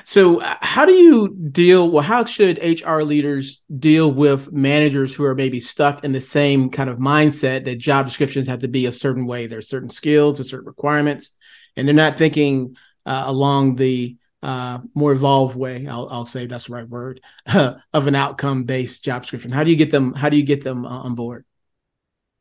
So, 0.04 0.40
how 0.40 0.84
do 0.84 0.92
you 0.92 1.36
deal? 1.50 1.90
Well, 1.90 2.04
how 2.04 2.24
should 2.24 2.58
HR 2.62 3.02
leaders 3.02 3.62
deal 3.76 4.12
with 4.12 4.52
managers 4.52 5.12
who 5.12 5.24
are 5.24 5.34
maybe 5.34 5.58
stuck 5.58 6.04
in 6.04 6.12
the 6.12 6.20
same 6.20 6.70
kind 6.70 6.88
of 6.88 6.98
mindset 6.98 7.64
that 7.64 7.78
job 7.78 8.06
descriptions 8.06 8.46
have 8.46 8.60
to 8.60 8.68
be 8.68 8.86
a 8.86 8.92
certain 8.92 9.26
way? 9.26 9.46
There's 9.46 9.68
certain 9.68 9.90
skills 9.90 10.38
and 10.38 10.46
certain 10.46 10.66
requirements, 10.66 11.34
and 11.76 11.86
they're 11.86 11.94
not 11.94 12.16
thinking 12.16 12.76
uh, 13.06 13.24
along 13.26 13.74
the 13.74 14.16
uh, 14.42 14.78
more 14.94 15.12
evolved 15.12 15.56
way. 15.56 15.86
I'll, 15.86 16.08
I'll, 16.10 16.24
say 16.24 16.46
that's 16.46 16.66
the 16.66 16.74
right 16.74 16.88
word 16.88 17.20
of 17.46 18.06
an 18.06 18.14
outcome 18.14 18.64
based 18.64 19.04
job 19.04 19.22
description. 19.22 19.50
How 19.50 19.64
do 19.64 19.70
you 19.70 19.76
get 19.76 19.90
them? 19.90 20.14
How 20.14 20.28
do 20.28 20.36
you 20.36 20.44
get 20.44 20.62
them 20.62 20.86
uh, 20.86 21.00
on 21.00 21.14
board? 21.14 21.44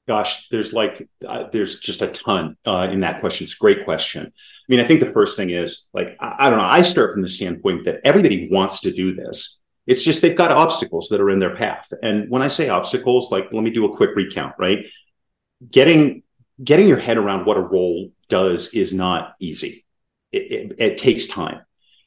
Gosh, 0.07 0.49
there's 0.49 0.73
like 0.73 1.07
uh, 1.25 1.45
there's 1.51 1.79
just 1.79 2.01
a 2.01 2.07
ton 2.07 2.57
uh, 2.65 2.87
in 2.91 3.01
that 3.01 3.19
question. 3.19 3.43
It's 3.43 3.53
a 3.53 3.59
great 3.59 3.85
question. 3.85 4.25
I 4.25 4.65
mean, 4.67 4.79
I 4.79 4.83
think 4.83 4.99
the 4.99 5.05
first 5.05 5.37
thing 5.37 5.51
is 5.51 5.87
like 5.93 6.17
I, 6.19 6.35
I 6.39 6.49
don't 6.49 6.57
know. 6.57 6.65
I 6.65 6.81
start 6.81 7.13
from 7.13 7.21
the 7.21 7.27
standpoint 7.29 7.85
that 7.85 8.01
everybody 8.03 8.49
wants 8.51 8.81
to 8.81 8.91
do 8.91 9.13
this. 9.13 9.61
It's 9.85 10.03
just 10.03 10.21
they've 10.21 10.35
got 10.35 10.51
obstacles 10.51 11.09
that 11.09 11.21
are 11.21 11.29
in 11.29 11.39
their 11.39 11.55
path. 11.55 11.91
And 12.01 12.29
when 12.29 12.41
I 12.41 12.47
say 12.47 12.69
obstacles, 12.69 13.31
like 13.31 13.53
let 13.53 13.63
me 13.63 13.69
do 13.69 13.85
a 13.85 13.95
quick 13.95 14.15
recount. 14.15 14.55
Right, 14.57 14.85
getting 15.69 16.23
getting 16.63 16.87
your 16.87 16.97
head 16.97 17.17
around 17.17 17.45
what 17.45 17.57
a 17.57 17.61
role 17.61 18.11
does 18.27 18.73
is 18.73 18.93
not 18.93 19.33
easy. 19.39 19.85
It, 20.31 20.51
it, 20.51 20.75
it 20.79 20.97
takes 20.97 21.27
time, 21.27 21.61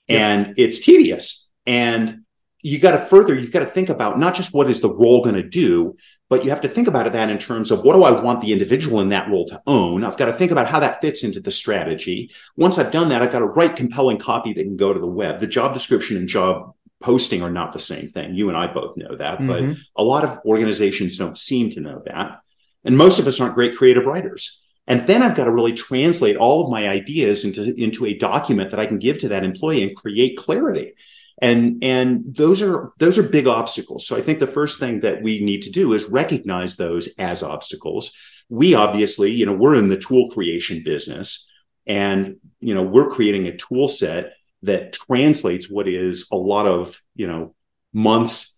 yeah. 0.09 0.29
and 0.29 0.55
it's 0.57 0.81
tedious. 0.81 1.51
And 1.65 2.25
you 2.61 2.79
got 2.79 2.93
to 2.93 3.05
further. 3.05 3.35
You've 3.35 3.53
got 3.53 3.61
to 3.61 3.67
think 3.67 3.91
about 3.91 4.19
not 4.19 4.35
just 4.35 4.55
what 4.55 4.71
is 4.71 4.81
the 4.81 4.93
role 4.93 5.23
going 5.23 5.37
to 5.37 5.49
do, 5.49 5.97
but 6.35 6.43
you 6.43 6.51
have 6.51 6.63
to 6.63 6.69
think 6.69 6.89
about 6.89 7.07
it 7.07 7.13
that 7.13 7.31
in 7.31 7.39
terms 7.39 7.71
of 7.71 7.85
what 7.85 7.95
do 7.95 8.03
I 8.03 8.11
want 8.11 8.41
the 8.41 8.53
individual 8.53 9.01
in 9.01 9.11
that 9.11 9.31
role 9.31 9.47
to 9.47 9.63
own? 9.69 10.03
I've 10.03 10.17
got 10.17 10.25
to 10.25 10.33
think 10.33 10.51
about 10.51 10.67
how 10.67 10.81
that 10.81 11.01
fits 11.01 11.23
into 11.23 11.39
the 11.39 11.53
strategy. 11.53 12.33
Once 12.57 12.77
I've 12.77 12.91
done 12.91 13.11
that, 13.11 13.23
I've 13.23 13.31
got 13.31 13.39
to 13.39 13.45
write 13.47 13.77
compelling 13.77 14.19
copy 14.19 14.53
that 14.53 14.65
can 14.65 14.77
go 14.77 14.93
to 14.93 14.99
the 14.99 15.07
web. 15.07 15.39
The 15.39 15.47
job 15.47 15.75
description 15.75 16.17
and 16.17 16.29
job 16.29 16.75
posting 16.99 17.45
are 17.45 17.53
not 17.53 17.73
the 17.73 17.79
same 17.79 18.09
thing. 18.09 18.35
You 18.35 18.49
and 18.49 18.59
I 18.59 18.67
both 18.67 18.97
know 18.97 19.15
that, 19.15 19.39
mm-hmm. 19.39 19.47
but 19.47 19.79
a 19.95 20.03
lot 20.03 20.25
of 20.25 20.41
organizations 20.45 21.19
don't 21.19 21.39
seem 21.39 21.71
to 21.71 21.81
know 21.81 22.03
that. 22.07 22.41
And 22.83 22.99
most 22.99 23.21
of 23.21 23.29
us 23.29 23.41
aren't 23.41 23.55
great 23.55 23.77
creative 23.77 24.07
writers. 24.07 24.61
And 24.89 25.03
then 25.03 25.23
I've 25.23 25.37
got 25.37 25.45
to 25.45 25.53
really 25.53 25.75
translate 25.75 26.37
all 26.37 26.65
of 26.65 26.71
my 26.73 26.89
ideas 26.89 27.45
into, 27.45 27.81
into 27.81 28.07
a 28.07 28.19
document 28.19 28.73
that 28.73 28.81
I 28.81 28.87
can 28.87 28.99
give 28.99 29.21
to 29.21 29.29
that 29.29 29.45
employee 29.45 29.85
and 29.85 29.97
create 29.97 30.37
clarity 30.37 30.95
and 31.43 31.83
and 31.83 32.23
those 32.27 32.63
are 32.63 32.93
those 32.99 33.19
are 33.19 33.23
big 33.23 33.47
obstacles 33.47 34.07
so 34.07 34.17
i 34.17 34.23
think 34.23 34.39
the 34.39 34.47
first 34.47 34.79
thing 34.79 35.01
that 35.01 35.23
we 35.23 35.41
need 35.41 35.63
to 35.63 35.71
do 35.71 35.93
is 35.93 36.05
recognize 36.05 36.77
those 36.77 37.09
as 37.19 37.43
obstacles 37.43 38.13
we 38.49 38.75
obviously 38.75 39.33
you 39.33 39.45
know 39.45 39.53
we're 39.53 39.75
in 39.75 39.89
the 39.89 39.99
tool 39.99 40.31
creation 40.31 40.83
business 40.85 41.51
and 41.87 42.37
you 42.61 42.75
know 42.75 42.83
we're 42.83 43.11
creating 43.11 43.47
a 43.47 43.57
tool 43.57 43.89
set 43.89 44.35
that 44.63 44.93
translates 44.93 45.71
what 45.71 45.89
is 45.89 46.27
a 46.33 46.37
lot 46.37 46.67
of 46.67 47.01
you 47.15 47.27
know 47.27 47.55
months 47.93 48.55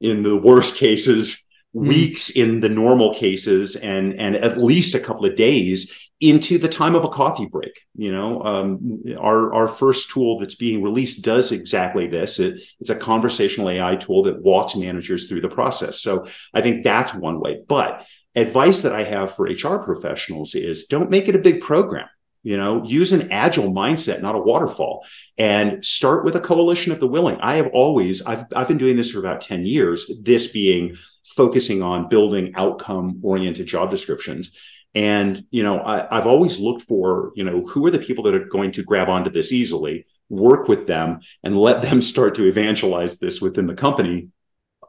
in 0.00 0.22
the 0.22 0.36
worst 0.36 0.76
cases. 0.78 1.44
Weeks 1.72 2.30
in 2.30 2.60
the 2.60 2.68
normal 2.68 3.14
cases 3.14 3.76
and 3.76 4.18
and 4.18 4.34
at 4.34 4.58
least 4.58 4.94
a 4.94 5.00
couple 5.00 5.24
of 5.24 5.36
days 5.36 6.10
into 6.20 6.58
the 6.58 6.68
time 6.68 6.94
of 6.94 7.04
a 7.04 7.08
coffee 7.08 7.46
break. 7.46 7.80
You 7.94 8.12
know, 8.12 8.42
um, 8.42 9.02
our 9.18 9.52
our 9.54 9.68
first 9.68 10.10
tool 10.10 10.38
that's 10.38 10.56
being 10.56 10.82
released 10.82 11.24
does 11.24 11.52
exactly 11.52 12.08
this. 12.08 12.38
It, 12.38 12.60
it's 12.80 12.90
a 12.90 12.96
conversational 12.96 13.70
AI 13.70 13.96
tool 13.96 14.24
that 14.24 14.42
walks 14.42 14.76
managers 14.76 15.28
through 15.28 15.40
the 15.40 15.48
process. 15.48 16.00
So 16.00 16.26
I 16.52 16.60
think 16.60 16.84
that's 16.84 17.14
one 17.14 17.40
way. 17.40 17.62
But 17.66 18.04
advice 18.34 18.82
that 18.82 18.94
I 18.94 19.04
have 19.04 19.34
for 19.34 19.46
HR 19.46 19.78
professionals 19.78 20.54
is 20.54 20.86
don't 20.86 21.10
make 21.10 21.28
it 21.28 21.34
a 21.34 21.40
big 21.40 21.60
program. 21.60 22.08
You 22.42 22.56
know, 22.56 22.82
use 22.84 23.12
an 23.12 23.30
agile 23.30 23.70
mindset, 23.70 24.22
not 24.22 24.34
a 24.34 24.38
waterfall, 24.38 25.04
and 25.36 25.84
start 25.84 26.24
with 26.24 26.36
a 26.36 26.40
coalition 26.40 26.90
of 26.90 26.98
the 26.98 27.06
willing. 27.06 27.36
I 27.40 27.56
have 27.56 27.68
always, 27.74 28.22
I've, 28.22 28.44
I've 28.56 28.68
been 28.68 28.78
doing 28.78 28.96
this 28.96 29.10
for 29.10 29.18
about 29.18 29.42
10 29.42 29.66
years, 29.66 30.10
this 30.22 30.50
being 30.50 30.96
focusing 31.24 31.82
on 31.82 32.08
building 32.08 32.52
outcome 32.56 33.20
oriented 33.22 33.66
job 33.66 33.90
descriptions 33.90 34.56
and, 34.94 35.44
you 35.50 35.62
know, 35.62 35.78
I, 35.78 36.16
I've 36.16 36.26
always 36.26 36.58
looked 36.58 36.82
for, 36.82 37.32
you 37.34 37.44
know, 37.44 37.62
who 37.62 37.86
are 37.86 37.90
the 37.90 37.98
people 37.98 38.24
that 38.24 38.34
are 38.34 38.44
going 38.44 38.72
to 38.72 38.82
grab 38.82 39.08
onto 39.08 39.30
this 39.30 39.52
easily, 39.52 40.06
work 40.28 40.68
with 40.68 40.86
them, 40.86 41.20
and 41.44 41.56
let 41.56 41.82
them 41.88 42.00
start 42.00 42.34
to 42.36 42.48
evangelize 42.48 43.18
this 43.18 43.40
within 43.40 43.66
the 43.66 43.74
company 43.74 44.28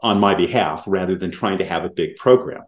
on 0.01 0.19
my 0.19 0.33
behalf 0.33 0.85
rather 0.87 1.15
than 1.15 1.29
trying 1.29 1.59
to 1.59 1.65
have 1.65 1.85
a 1.85 1.89
big 1.89 2.15
program. 2.15 2.63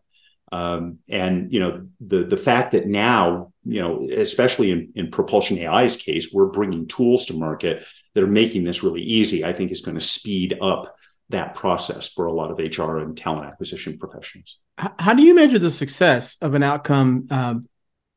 Um, 0.54 1.00
and 1.10 1.52
you 1.52 1.60
know 1.60 1.82
the 2.00 2.26
the 2.26 2.38
fact 2.38 2.74
that 2.74 2.86
now 2.86 3.52
you 3.66 3.82
know 3.82 4.08
especially 4.16 4.70
in, 4.70 4.92
in 4.94 5.10
propulsion 5.10 5.58
ai's 5.58 5.96
case 5.96 6.30
we're 6.32 6.52
bringing 6.52 6.88
tools 6.88 7.26
to 7.26 7.34
market 7.34 7.88
that 8.14 8.24
are 8.24 8.28
making 8.28 8.64
this 8.64 8.84
really 8.84 9.02
easy 9.02 9.44
i 9.44 9.52
think 9.52 9.72
is 9.72 9.82
going 9.82 9.96
to 9.96 10.06
speed 10.18 10.56
up 10.62 10.96
that 11.30 11.56
process 11.56 12.14
for 12.14 12.28
a 12.28 12.32
lot 12.32 12.52
of 12.52 12.60
hr 12.60 12.98
and 13.00 13.18
talent 13.18 13.48
acquisition 13.48 13.98
professionals 13.98 14.60
how 14.78 15.16
do 15.16 15.24
you 15.24 15.34
measure 15.34 15.58
the 15.58 15.72
success 15.72 16.38
of 16.40 16.54
an 16.54 16.62
outcome 16.62 17.26
um, 17.32 17.68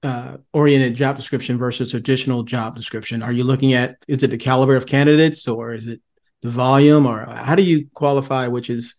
uh, 0.02 0.36
oriented 0.52 0.94
job 0.94 1.16
description 1.16 1.58
versus 1.58 1.90
traditional 1.90 2.42
job 2.42 2.76
description? 2.76 3.22
Are 3.22 3.32
you 3.32 3.44
looking 3.44 3.72
at 3.72 3.96
is 4.06 4.22
it 4.22 4.28
the 4.28 4.36
caliber 4.36 4.76
of 4.76 4.86
candidates 4.86 5.48
or 5.48 5.72
is 5.72 5.86
it 5.86 6.00
the 6.42 6.50
volume 6.50 7.06
or 7.06 7.24
how 7.24 7.54
do 7.54 7.62
you 7.62 7.88
qualify 7.94 8.46
which 8.46 8.70
is 8.70 8.94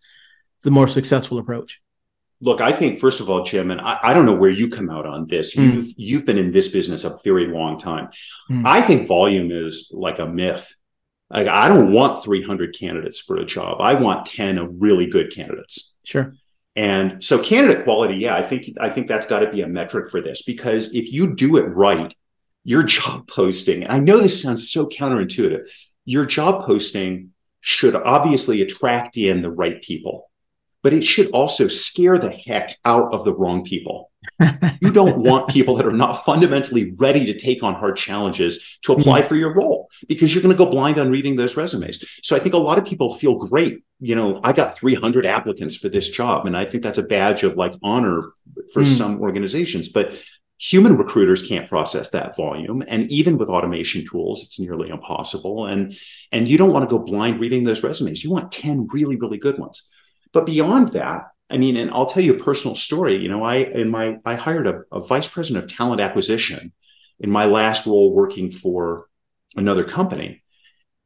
the 0.62 0.70
more 0.70 0.88
successful 0.88 1.38
approach? 1.38 1.80
Look, 2.40 2.60
I 2.60 2.72
think 2.72 2.98
first 2.98 3.20
of 3.20 3.28
all, 3.28 3.44
Chairman, 3.44 3.80
I, 3.80 3.98
I 4.02 4.14
don't 4.14 4.26
know 4.26 4.34
where 4.34 4.50
you 4.50 4.68
come 4.68 4.90
out 4.90 5.06
on 5.06 5.26
this. 5.26 5.54
Mm. 5.54 5.64
You've 5.64 5.92
you've 5.96 6.24
been 6.24 6.38
in 6.38 6.52
this 6.52 6.68
business 6.68 7.04
a 7.04 7.18
very 7.24 7.46
long 7.46 7.78
time. 7.78 8.08
Mm. 8.50 8.64
I 8.64 8.82
think 8.82 9.08
volume 9.08 9.50
is 9.50 9.90
like 9.92 10.18
a 10.18 10.26
myth. 10.26 10.74
Like 11.30 11.48
I 11.48 11.68
don't 11.68 11.92
want 11.92 12.24
300 12.24 12.78
candidates 12.78 13.20
for 13.20 13.36
a 13.36 13.44
job. 13.44 13.80
I 13.80 13.94
want 13.94 14.26
10 14.26 14.58
of 14.58 14.70
really 14.78 15.06
good 15.06 15.34
candidates. 15.34 15.96
Sure. 16.04 16.32
And 16.78 17.24
so 17.24 17.42
candidate 17.42 17.82
quality, 17.82 18.14
yeah, 18.14 18.36
I 18.36 18.44
think 18.44 18.70
I 18.80 18.88
think 18.88 19.08
that's 19.08 19.26
got 19.26 19.40
to 19.40 19.50
be 19.50 19.62
a 19.62 19.66
metric 19.66 20.10
for 20.10 20.20
this 20.20 20.42
because 20.42 20.94
if 20.94 21.12
you 21.12 21.34
do 21.34 21.56
it 21.56 21.64
right, 21.64 22.14
your 22.62 22.84
job 22.84 23.26
posting, 23.26 23.82
and 23.82 23.92
I 23.92 23.98
know 23.98 24.18
this 24.18 24.40
sounds 24.40 24.70
so 24.70 24.86
counterintuitive, 24.86 25.68
your 26.04 26.24
job 26.24 26.64
posting 26.64 27.32
should 27.60 27.96
obviously 27.96 28.62
attract 28.62 29.16
in 29.16 29.42
the 29.42 29.50
right 29.50 29.82
people, 29.82 30.30
but 30.82 30.92
it 30.92 31.02
should 31.02 31.30
also 31.30 31.68
scare 31.68 32.18
the 32.18 32.30
heck 32.30 32.76
out 32.84 33.12
of 33.12 33.24
the 33.24 33.34
wrong 33.34 33.64
people. 33.64 34.10
you 34.80 34.90
don't 34.90 35.18
want 35.18 35.48
people 35.48 35.76
that 35.76 35.86
are 35.86 35.92
not 35.92 36.24
fundamentally 36.24 36.92
ready 36.98 37.26
to 37.26 37.36
take 37.36 37.62
on 37.62 37.74
hard 37.74 37.96
challenges 37.96 38.78
to 38.82 38.92
apply 38.92 39.20
mm-hmm. 39.20 39.28
for 39.28 39.36
your 39.36 39.54
role 39.54 39.88
because 40.06 40.32
you're 40.32 40.42
going 40.42 40.54
to 40.54 40.64
go 40.64 40.70
blind 40.70 40.98
on 40.98 41.10
reading 41.10 41.36
those 41.36 41.56
resumes. 41.56 42.04
So 42.22 42.36
I 42.36 42.38
think 42.38 42.54
a 42.54 42.58
lot 42.58 42.78
of 42.78 42.84
people 42.84 43.14
feel 43.14 43.36
great. 43.36 43.82
You 44.00 44.14
know, 44.14 44.40
I 44.44 44.52
got 44.52 44.76
300 44.76 45.26
applicants 45.26 45.76
for 45.76 45.88
this 45.88 46.10
job, 46.10 46.46
and 46.46 46.56
I 46.56 46.64
think 46.64 46.82
that's 46.82 46.98
a 46.98 47.02
badge 47.02 47.42
of 47.42 47.56
like 47.56 47.74
honor 47.82 48.22
for 48.72 48.82
mm. 48.82 48.96
some 48.96 49.20
organizations. 49.20 49.88
But 49.88 50.14
human 50.58 50.96
recruiters 50.96 51.46
can't 51.46 51.68
process 51.68 52.10
that 52.10 52.36
volume 52.36 52.82
and 52.88 53.08
even 53.12 53.38
with 53.38 53.48
automation 53.48 54.04
tools 54.04 54.42
it's 54.42 54.58
nearly 54.58 54.88
impossible 54.88 55.66
and 55.66 55.96
and 56.32 56.48
you 56.48 56.58
don't 56.58 56.72
want 56.72 56.82
to 56.82 56.90
go 56.90 57.02
blind 57.02 57.38
reading 57.38 57.62
those 57.62 57.84
resumes 57.84 58.24
you 58.24 58.30
want 58.30 58.50
10 58.50 58.88
really 58.88 59.14
really 59.14 59.38
good 59.38 59.56
ones 59.56 59.88
but 60.32 60.46
beyond 60.46 60.92
that 60.92 61.28
I 61.50 61.56
mean, 61.56 61.76
and 61.76 61.90
I'll 61.90 62.06
tell 62.06 62.22
you 62.22 62.34
a 62.34 62.38
personal 62.38 62.76
story. 62.76 63.16
You 63.16 63.28
know, 63.28 63.42
I 63.42 63.56
in 63.56 63.90
my 63.90 64.18
I 64.24 64.34
hired 64.34 64.66
a, 64.66 64.82
a 64.92 65.00
vice 65.00 65.28
president 65.28 65.64
of 65.64 65.70
talent 65.70 66.00
acquisition 66.00 66.72
in 67.20 67.30
my 67.30 67.46
last 67.46 67.86
role 67.86 68.12
working 68.12 68.50
for 68.50 69.08
another 69.56 69.84
company. 69.84 70.42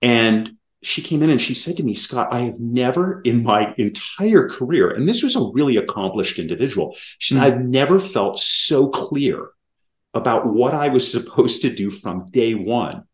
And 0.00 0.56
she 0.82 1.00
came 1.00 1.22
in 1.22 1.30
and 1.30 1.40
she 1.40 1.54
said 1.54 1.76
to 1.76 1.84
me, 1.84 1.94
Scott, 1.94 2.32
I 2.32 2.40
have 2.40 2.58
never 2.58 3.20
in 3.20 3.44
my 3.44 3.72
entire 3.78 4.48
career, 4.48 4.90
and 4.90 5.08
this 5.08 5.22
was 5.22 5.36
a 5.36 5.50
really 5.52 5.76
accomplished 5.76 6.40
individual, 6.40 6.96
she 7.18 7.34
said, 7.34 7.40
mm-hmm. 7.40 7.60
I've 7.60 7.64
never 7.64 8.00
felt 8.00 8.40
so 8.40 8.88
clear 8.88 9.50
about 10.12 10.46
what 10.46 10.74
I 10.74 10.88
was 10.88 11.10
supposed 11.10 11.62
to 11.62 11.72
do 11.72 11.88
from 11.88 12.30
day 12.32 12.54
one 12.54 13.04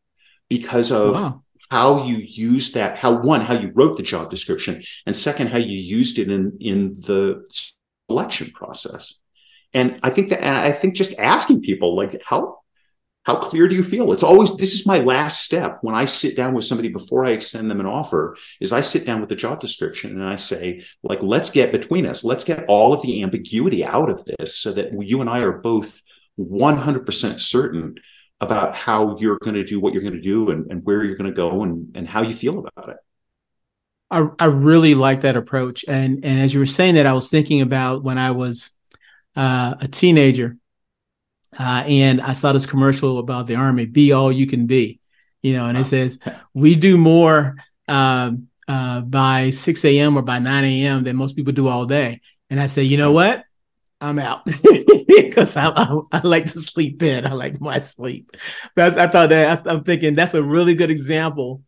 because 0.48 0.90
of 0.90 1.12
wow 1.12 1.42
how 1.70 2.04
you 2.04 2.16
use 2.16 2.72
that, 2.72 2.98
how 2.98 3.20
one, 3.20 3.40
how 3.40 3.54
you 3.54 3.70
wrote 3.74 3.96
the 3.96 4.02
job 4.02 4.30
description, 4.30 4.82
and 5.06 5.14
second, 5.14 5.48
how 5.48 5.58
you 5.58 5.78
used 5.78 6.18
it 6.18 6.30
in 6.30 6.56
in 6.60 6.92
the 6.92 7.46
selection 8.08 8.50
process. 8.52 9.20
And 9.74 10.00
I 10.02 10.10
think 10.10 10.30
that 10.30 10.42
I 10.42 10.72
think 10.72 10.94
just 10.94 11.18
asking 11.18 11.62
people 11.62 11.94
like 11.94 12.20
how 12.24 12.58
how 13.24 13.36
clear 13.36 13.68
do 13.68 13.74
you 13.74 13.82
feel? 13.82 14.10
It's 14.14 14.22
always 14.22 14.56
this 14.56 14.72
is 14.72 14.86
my 14.86 15.00
last 15.00 15.44
step 15.44 15.80
when 15.82 15.94
I 15.94 16.06
sit 16.06 16.34
down 16.34 16.54
with 16.54 16.64
somebody 16.64 16.88
before 16.88 17.26
I 17.26 17.32
extend 17.32 17.70
them 17.70 17.80
an 17.80 17.84
offer. 17.84 18.38
Is 18.58 18.72
I 18.72 18.80
sit 18.80 19.04
down 19.04 19.20
with 19.20 19.28
the 19.28 19.36
job 19.36 19.60
description 19.60 20.12
and 20.12 20.24
I 20.24 20.36
say, 20.36 20.82
like, 21.02 21.22
let's 21.22 21.50
get 21.50 21.70
between 21.70 22.06
us, 22.06 22.24
let's 22.24 22.44
get 22.44 22.64
all 22.68 22.94
of 22.94 23.02
the 23.02 23.22
ambiguity 23.22 23.84
out 23.84 24.08
of 24.08 24.24
this, 24.24 24.56
so 24.56 24.72
that 24.72 24.92
you 25.02 25.20
and 25.20 25.28
I 25.28 25.40
are 25.40 25.58
both 25.58 26.00
100% 26.38 27.40
certain 27.40 27.96
about 28.40 28.74
how 28.74 29.16
you're 29.18 29.38
going 29.42 29.54
to 29.54 29.64
do 29.64 29.80
what 29.80 29.92
you're 29.92 30.02
going 30.02 30.14
to 30.14 30.20
do 30.20 30.50
and, 30.50 30.70
and 30.70 30.84
where 30.84 31.02
you're 31.02 31.16
going 31.16 31.30
to 31.30 31.36
go 31.36 31.62
and, 31.62 31.90
and 31.96 32.06
how 32.06 32.22
you 32.22 32.34
feel 32.34 32.58
about 32.58 32.88
it. 32.90 32.96
I, 34.10 34.26
I 34.38 34.46
really 34.46 34.94
like 34.94 35.22
that 35.22 35.36
approach. 35.36 35.84
And, 35.86 36.24
and 36.24 36.40
as 36.40 36.54
you 36.54 36.60
were 36.60 36.66
saying 36.66 36.94
that, 36.94 37.06
I 37.06 37.12
was 37.12 37.28
thinking 37.28 37.60
about 37.60 38.02
when 38.02 38.16
I 38.16 38.30
was 38.30 38.72
uh, 39.36 39.74
a 39.80 39.88
teenager 39.88 40.56
uh, 41.58 41.84
and 41.86 42.20
I 42.20 42.32
saw 42.32 42.52
this 42.52 42.66
commercial 42.66 43.18
about 43.18 43.46
the 43.46 43.56
army, 43.56 43.86
be 43.86 44.12
all 44.12 44.30
you 44.30 44.46
can 44.46 44.66
be, 44.66 45.00
you 45.42 45.54
know, 45.54 45.66
and 45.66 45.78
it 45.78 45.84
says, 45.84 46.18
we 46.54 46.74
do 46.74 46.98
more 46.98 47.56
uh, 47.86 48.32
uh, 48.66 49.00
by 49.00 49.50
6 49.50 49.84
a.m. 49.84 50.16
or 50.16 50.22
by 50.22 50.38
9 50.38 50.64
a.m. 50.64 51.04
than 51.04 51.16
most 51.16 51.36
people 51.36 51.52
do 51.52 51.68
all 51.68 51.86
day. 51.86 52.20
And 52.50 52.60
I 52.60 52.66
say, 52.66 52.82
you 52.82 52.96
know 52.96 53.12
what? 53.12 53.44
I'm 54.00 54.18
out 54.18 54.44
because 55.06 55.56
I, 55.56 55.68
I, 55.68 56.00
I, 56.12 56.20
like 56.22 56.44
to 56.46 56.60
sleep 56.60 57.02
in. 57.02 57.26
I 57.26 57.32
like 57.32 57.60
my 57.60 57.80
sleep. 57.80 58.30
That's 58.76 58.96
I 58.96 59.08
thought 59.08 59.30
that 59.30 59.66
I, 59.66 59.72
am 59.72 59.82
thinking 59.82 60.14
that's 60.14 60.34
a 60.34 60.42
really 60.42 60.74
good 60.74 60.90
example 60.90 61.62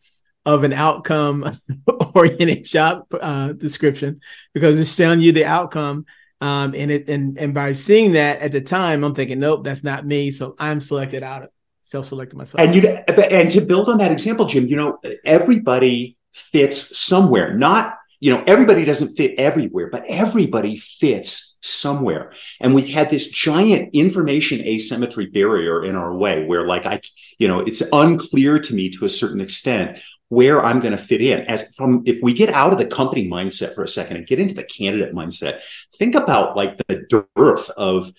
of 0.47 0.63
an 0.63 0.73
outcome 0.73 1.59
oriented 2.15 2.65
job 2.65 3.07
uh, 3.21 3.53
description 3.53 4.21
because 4.55 4.79
it's 4.79 4.95
telling 4.95 5.21
you 5.21 5.33
the 5.33 5.45
outcome. 5.45 6.07
Um, 6.41 6.75
and 6.75 6.91
it 6.91 7.09
and 7.09 7.37
and 7.37 7.53
by 7.53 7.73
seeing 7.73 8.13
that 8.13 8.41
at 8.41 8.53
the 8.53 8.61
time, 8.61 9.05
I'm 9.05 9.15
thinking, 9.15 9.41
nope, 9.41 9.65
that's 9.65 9.85
not 9.85 10.07
me. 10.07 10.31
So 10.31 10.55
I'm 10.59 10.81
selected 10.81 11.23
out 11.23 11.43
of 11.43 11.49
self-selected 11.83 12.37
myself. 12.37 12.61
And 12.65 12.75
you 12.75 12.89
and 12.89 13.51
to 13.51 13.61
build 13.61 13.89
on 13.89 13.99
that 13.99 14.13
example, 14.13 14.47
Jim, 14.47 14.67
you 14.67 14.77
know, 14.77 14.99
everybody 15.25 16.17
fits 16.33 16.97
somewhere. 16.97 17.55
Not 17.55 17.97
you 18.21 18.33
know, 18.33 18.45
everybody 18.47 18.85
doesn't 18.85 19.17
fit 19.17 19.35
everywhere, 19.39 19.89
but 19.91 20.05
everybody 20.07 20.77
fits 20.77 21.50
somewhere. 21.63 22.33
And 22.61 22.75
we've 22.75 22.93
had 22.93 23.11
this 23.11 23.31
giant 23.31 23.91
information 23.95 24.61
asymmetry 24.61 25.27
barrier 25.27 25.85
in 25.85 25.97
our 25.97 26.15
way 26.15 26.45
where 26.47 26.67
like 26.67 26.87
I, 26.87 27.01
you 27.39 27.49
know, 27.49 27.61
it's 27.61 27.83
unclear 27.93 28.59
to 28.59 28.75
me 28.75 28.91
to 28.91 29.05
a 29.05 29.09
certain 29.09 29.41
extent 29.41 29.99
where 30.29 30.65
I'm 30.65 30.81
going 30.81 30.93
to 30.93 30.99
fit 30.99 31.21
in 31.21 31.41
as 31.41 31.75
from 31.75 32.03
if 32.07 32.19
we 32.23 32.33
get 32.33 32.51
out 32.51 32.73
of 32.73 32.79
the 32.79 32.87
company 32.87 33.29
mindset 33.29 33.75
for 33.75 33.83
a 33.83 33.89
second 33.89 34.17
and 34.17 34.27
get 34.27 34.39
into 34.39 34.55
the 34.55 34.63
candidate 34.63 35.15
mindset, 35.15 35.61
think 35.97 36.15
about 36.15 36.57
like 36.57 36.79
the 36.87 37.05
dearth 37.09 37.69
of 37.71 38.13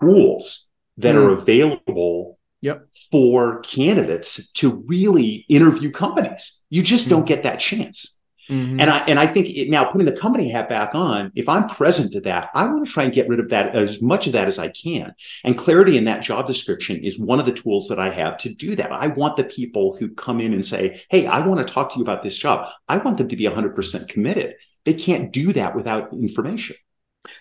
tools 0.00 0.68
that 0.96 1.14
mm. 1.14 1.18
are 1.18 1.32
available 1.32 2.38
yep. 2.60 2.86
for 3.10 3.60
candidates 3.60 4.50
to 4.52 4.84
really 4.86 5.44
interview 5.48 5.90
companies. 5.90 6.62
You 6.70 6.82
just 6.82 7.06
mm. 7.06 7.10
don't 7.10 7.26
get 7.26 7.42
that 7.42 7.60
chance. 7.60 8.19
Mm-hmm. 8.48 8.80
And 8.80 8.90
I 8.90 8.98
and 9.06 9.18
I 9.18 9.26
think 9.26 9.48
it, 9.48 9.68
now 9.70 9.84
putting 9.84 10.06
the 10.06 10.12
company 10.12 10.50
hat 10.50 10.68
back 10.68 10.94
on, 10.94 11.32
if 11.34 11.48
I'm 11.48 11.68
present 11.68 12.12
to 12.12 12.20
that, 12.22 12.50
I 12.54 12.66
want 12.66 12.86
to 12.86 12.92
try 12.92 13.04
and 13.04 13.12
get 13.12 13.28
rid 13.28 13.40
of 13.40 13.48
that 13.50 13.74
as 13.74 14.00
much 14.00 14.26
of 14.26 14.32
that 14.32 14.48
as 14.48 14.58
I 14.58 14.68
can. 14.68 15.14
And 15.44 15.56
clarity 15.56 15.96
in 15.96 16.04
that 16.04 16.22
job 16.22 16.46
description 16.46 17.04
is 17.04 17.18
one 17.18 17.40
of 17.40 17.46
the 17.46 17.52
tools 17.52 17.88
that 17.88 17.98
I 17.98 18.10
have 18.10 18.38
to 18.38 18.54
do 18.54 18.74
that. 18.76 18.92
I 18.92 19.08
want 19.08 19.36
the 19.36 19.44
people 19.44 19.96
who 19.96 20.14
come 20.14 20.40
in 20.40 20.52
and 20.52 20.64
say, 20.64 21.02
"Hey, 21.10 21.26
I 21.26 21.46
want 21.46 21.66
to 21.66 21.72
talk 21.72 21.92
to 21.92 21.98
you 21.98 22.02
about 22.02 22.22
this 22.22 22.36
job." 22.36 22.68
I 22.88 22.98
want 22.98 23.18
them 23.18 23.28
to 23.28 23.36
be 23.36 23.44
100% 23.44 24.08
committed. 24.08 24.54
They 24.84 24.94
can't 24.94 25.32
do 25.32 25.52
that 25.52 25.74
without 25.74 26.12
information. 26.12 26.76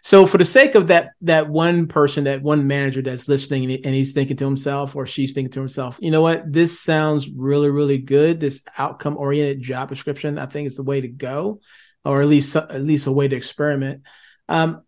So, 0.02 0.26
for 0.26 0.38
the 0.38 0.46
sake 0.46 0.76
of 0.76 0.88
that 0.88 1.12
that 1.22 1.50
one 1.50 1.88
person, 1.88 2.26
that 2.26 2.42
one 2.42 2.68
manager 2.68 3.02
that's 3.02 3.28
listening, 3.30 3.72
and 3.72 3.96
he's 3.96 4.12
thinking 4.12 4.36
to 4.38 4.46
himself, 4.46 4.96
or 4.96 5.06
she's 5.06 5.32
thinking 5.32 5.52
to 5.52 5.60
himself, 5.60 5.98
you 6.02 6.12
know 6.12 6.22
what, 6.22 6.52
this 6.52 6.80
sounds 6.80 7.30
really, 7.30 7.70
really 7.70 7.98
good. 7.98 8.40
This 8.40 8.62
outcome 8.78 9.16
oriented 9.18 9.62
job 9.62 9.90
description, 9.90 10.38
I 10.38 10.48
think, 10.48 10.68
is 10.68 10.76
the 10.76 10.84
way 10.84 11.00
to 11.00 11.08
go, 11.08 11.62
or 12.04 12.22
at 12.22 12.28
least 12.28 12.56
at 12.56 12.82
least 12.82 13.08
a 13.08 13.12
way 13.12 13.28
to 13.28 13.36
experiment. 13.36 14.04
Um, 14.50 14.84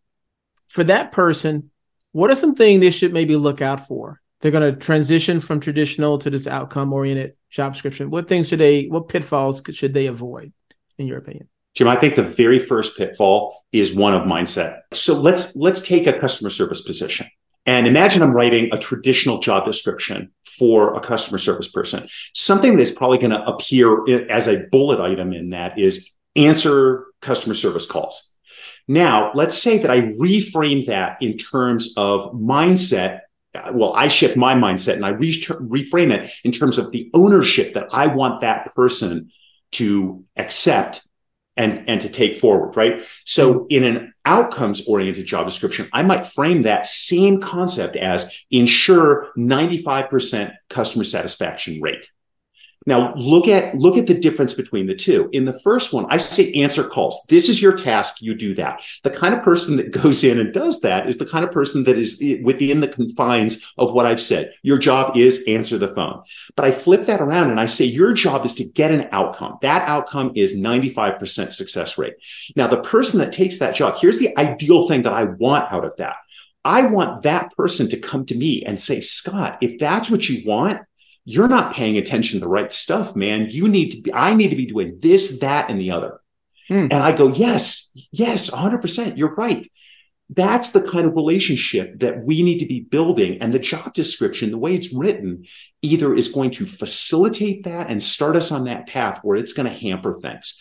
for 0.67 0.83
that 0.86 1.13
person, 1.13 1.71
what 2.12 2.29
are 2.29 2.36
some 2.36 2.56
things 2.56 2.82
they 2.82 2.91
should 2.91 3.13
maybe 3.13 3.38
look 3.38 3.62
out 3.62 3.88
for? 3.88 4.19
They're 4.41 4.51
going 4.51 4.73
to 4.73 4.80
transition 4.80 5.39
from 5.39 5.60
traditional 5.60 6.17
to 6.19 6.30
this 6.30 6.47
outcome 6.47 6.91
oriented 6.91 7.36
job 7.49 7.73
description. 7.73 8.10
What 8.10 8.27
things 8.27 8.49
should 8.49 8.60
they? 8.60 8.86
What 8.86 9.08
pitfalls 9.08 9.62
should 9.71 9.93
they 9.93 10.08
avoid, 10.08 10.51
in 10.97 11.08
your 11.08 11.19
opinion? 11.19 11.47
Jim, 11.73 11.88
I 11.88 11.95
think 11.95 12.15
the 12.15 12.23
very 12.23 12.60
first 12.60 12.97
pitfall 12.97 13.63
is 13.71 13.93
one 13.93 14.13
of 14.13 14.23
mindset. 14.23 14.81
So 14.93 15.13
let's 15.13 15.55
let's 15.55 15.81
take 15.81 16.07
a 16.07 16.19
customer 16.19 16.49
service 16.49 16.81
position. 16.81 17.27
And 17.65 17.88
imagine 17.88 18.21
I'm 18.21 18.34
writing 18.34 18.73
a 18.73 18.77
traditional 18.77 19.39
job 19.39 19.65
description 19.65 20.31
for 20.45 20.93
a 20.93 20.99
customer 20.99 21.38
service 21.38 21.69
person. 21.69 22.07
Something 22.34 22.75
that's 22.75 22.91
probably 22.91 23.19
going 23.19 23.31
to 23.31 23.45
appear 23.45 24.29
as 24.29 24.47
a 24.47 24.65
bullet 24.71 24.99
item 24.99 25.31
in 25.31 25.51
that 25.51 25.77
is 25.77 26.13
answer 26.36 27.05
customer 27.21 27.55
service 27.55 27.86
calls. 27.86 28.36
Now, 28.88 29.31
let's 29.34 29.57
say 29.57 29.77
that 29.77 29.91
I 29.91 30.01
reframe 30.01 30.86
that 30.88 31.17
in 31.21 31.38
terms 31.38 31.93
of 31.97 32.31
mindset. 32.34 33.21
Well, 33.71 33.93
I 33.93 34.07
shift 34.07 34.36
my 34.36 34.55
mindset 34.55 34.95
and 34.95 35.05
I 35.05 35.10
re- 35.10 35.41
reframe 35.41 36.12
it 36.12 36.31
in 36.43 36.51
terms 36.51 36.77
of 36.77 36.91
the 36.91 37.10
ownership 37.13 37.75
that 37.75 37.88
I 37.91 38.07
want 38.07 38.41
that 38.41 38.73
person 38.73 39.29
to 39.73 40.25
accept 40.36 41.07
and 41.57 41.87
and 41.87 42.01
to 42.01 42.09
take 42.09 42.39
forward 42.39 42.75
right? 42.75 43.03
So 43.25 43.65
in 43.69 43.83
an 43.83 44.13
outcomes 44.25 44.87
oriented 44.87 45.25
job 45.25 45.47
description 45.47 45.89
i 45.93 46.03
might 46.03 46.27
frame 46.27 46.61
that 46.61 46.85
same 46.85 47.41
concept 47.41 47.95
as 47.95 48.31
ensure 48.51 49.29
95% 49.37 50.53
customer 50.69 51.03
satisfaction 51.03 51.81
rate 51.81 52.07
now 52.88 53.13
look 53.15 53.48
at 53.48 53.76
look 53.76 53.98
at 53.98 54.08
the 54.08 54.13
difference 54.13 54.56
between 54.56 54.88
the 54.88 54.96
two. 54.96 55.30
In 55.34 55.46
the 55.46 55.60
first 55.60 55.94
one, 55.94 56.08
I 56.10 56.17
say 56.17 56.52
answer 56.54 56.84
calls. 56.84 57.24
This 57.30 57.48
is 57.48 57.62
your 57.62 57.74
task, 57.74 58.22
you 58.22 58.34
do 58.34 58.56
that. 58.56 58.82
The 59.04 59.12
kind 59.12 59.36
of 59.36 59.44
person 59.44 59.78
that 59.78 59.91
goes 60.02 60.24
in 60.24 60.39
and 60.39 60.54
does 60.54 60.82
that 60.82 61.08
is 61.08 61.17
the 61.17 61.26
kind 61.26 61.46
of 61.46 61.52
person 61.52 61.84
that 61.84 61.98
is 61.98 62.24
within 62.44 62.80
the 62.80 62.88
confines 62.88 63.74
of 63.78 63.94
what 63.94 64.06
I've 64.06 64.22
said. 64.22 64.54
Your 64.63 64.80
job 64.80 65.15
is 65.15 65.44
answer 65.48 65.78
the 65.78 65.89
phone. 65.89 66.24
But 66.56 66.65
I 66.65 66.72
flip 66.72 67.06
that 67.06 67.22
around 67.22 67.52
and 67.52 67.60
I 67.60 67.67
say 67.67 67.86
your 67.86 68.13
job 68.13 68.46
is 68.46 68.56
to 68.56 68.63
get 68.63 68.91
an 68.91 69.08
outcome. 69.12 69.60
That 69.62 69.88
outcome 69.88 70.32
is 70.36 70.56
95% 70.56 71.54
success 71.54 71.98
rate. 71.98 72.15
Now 72.56 72.67
the 72.67 72.82
person 72.82 73.20
that 73.20 73.34
takes 73.34 73.60
that 73.60 73.76
job, 73.76 73.98
here's 74.00 74.20
the 74.20 74.36
ideal 74.38 74.88
thing 74.88 75.04
that 75.04 75.13
I 75.13 75.26
want 75.26 75.72
out 75.72 75.86
of 75.86 75.98
that. 75.98 76.15
I 76.63 76.84
want 76.84 77.24
that 77.24 77.52
person 77.56 77.89
to 77.89 78.00
come 78.00 78.26
to 78.28 78.36
me 78.36 78.63
and 78.63 78.80
say, 78.80 79.02
Scott, 79.02 79.58
if 79.62 79.80
that's 79.80 80.12
what 80.12 80.30
you 80.30 80.48
want, 80.48 80.82
you're 81.25 81.47
not 81.47 81.73
paying 81.73 81.97
attention 81.97 82.39
to 82.39 82.45
the 82.45 82.49
right 82.49 82.71
stuff, 82.71 83.15
man. 83.15 83.47
You 83.49 83.67
need 83.67 83.91
to 83.91 84.01
be, 84.01 84.13
I 84.13 84.34
need 84.34 84.49
to 84.49 84.55
be 84.55 84.65
doing 84.65 84.97
this, 84.99 85.39
that, 85.39 85.69
and 85.69 85.79
the 85.79 85.91
other. 85.91 86.19
Mm. 86.69 86.84
And 86.84 86.93
I 86.93 87.12
go, 87.12 87.27
yes, 87.29 87.91
yes, 88.12 88.49
100%. 88.49 89.17
You're 89.17 89.36
right. 89.36 89.69
That's 90.29 90.71
the 90.71 90.81
kind 90.81 91.05
of 91.05 91.15
relationship 91.15 91.99
that 91.99 92.23
we 92.23 92.41
need 92.41 92.60
to 92.60 92.65
be 92.65 92.79
building. 92.79 93.41
And 93.41 93.53
the 93.53 93.60
job 93.60 93.93
description, 93.93 94.49
the 94.49 94.57
way 94.57 94.73
it's 94.73 94.93
written, 94.93 95.45
either 95.81 96.13
is 96.15 96.29
going 96.29 96.51
to 96.51 96.65
facilitate 96.65 97.65
that 97.65 97.89
and 97.89 98.01
start 98.01 98.38
us 98.38 98.51
on 98.51 98.63
that 98.65 98.88
path 98.88 99.19
where 99.23 99.36
it's 99.36 99.53
going 99.53 99.67
to 99.67 99.77
hamper 99.77 100.13
things. 100.13 100.60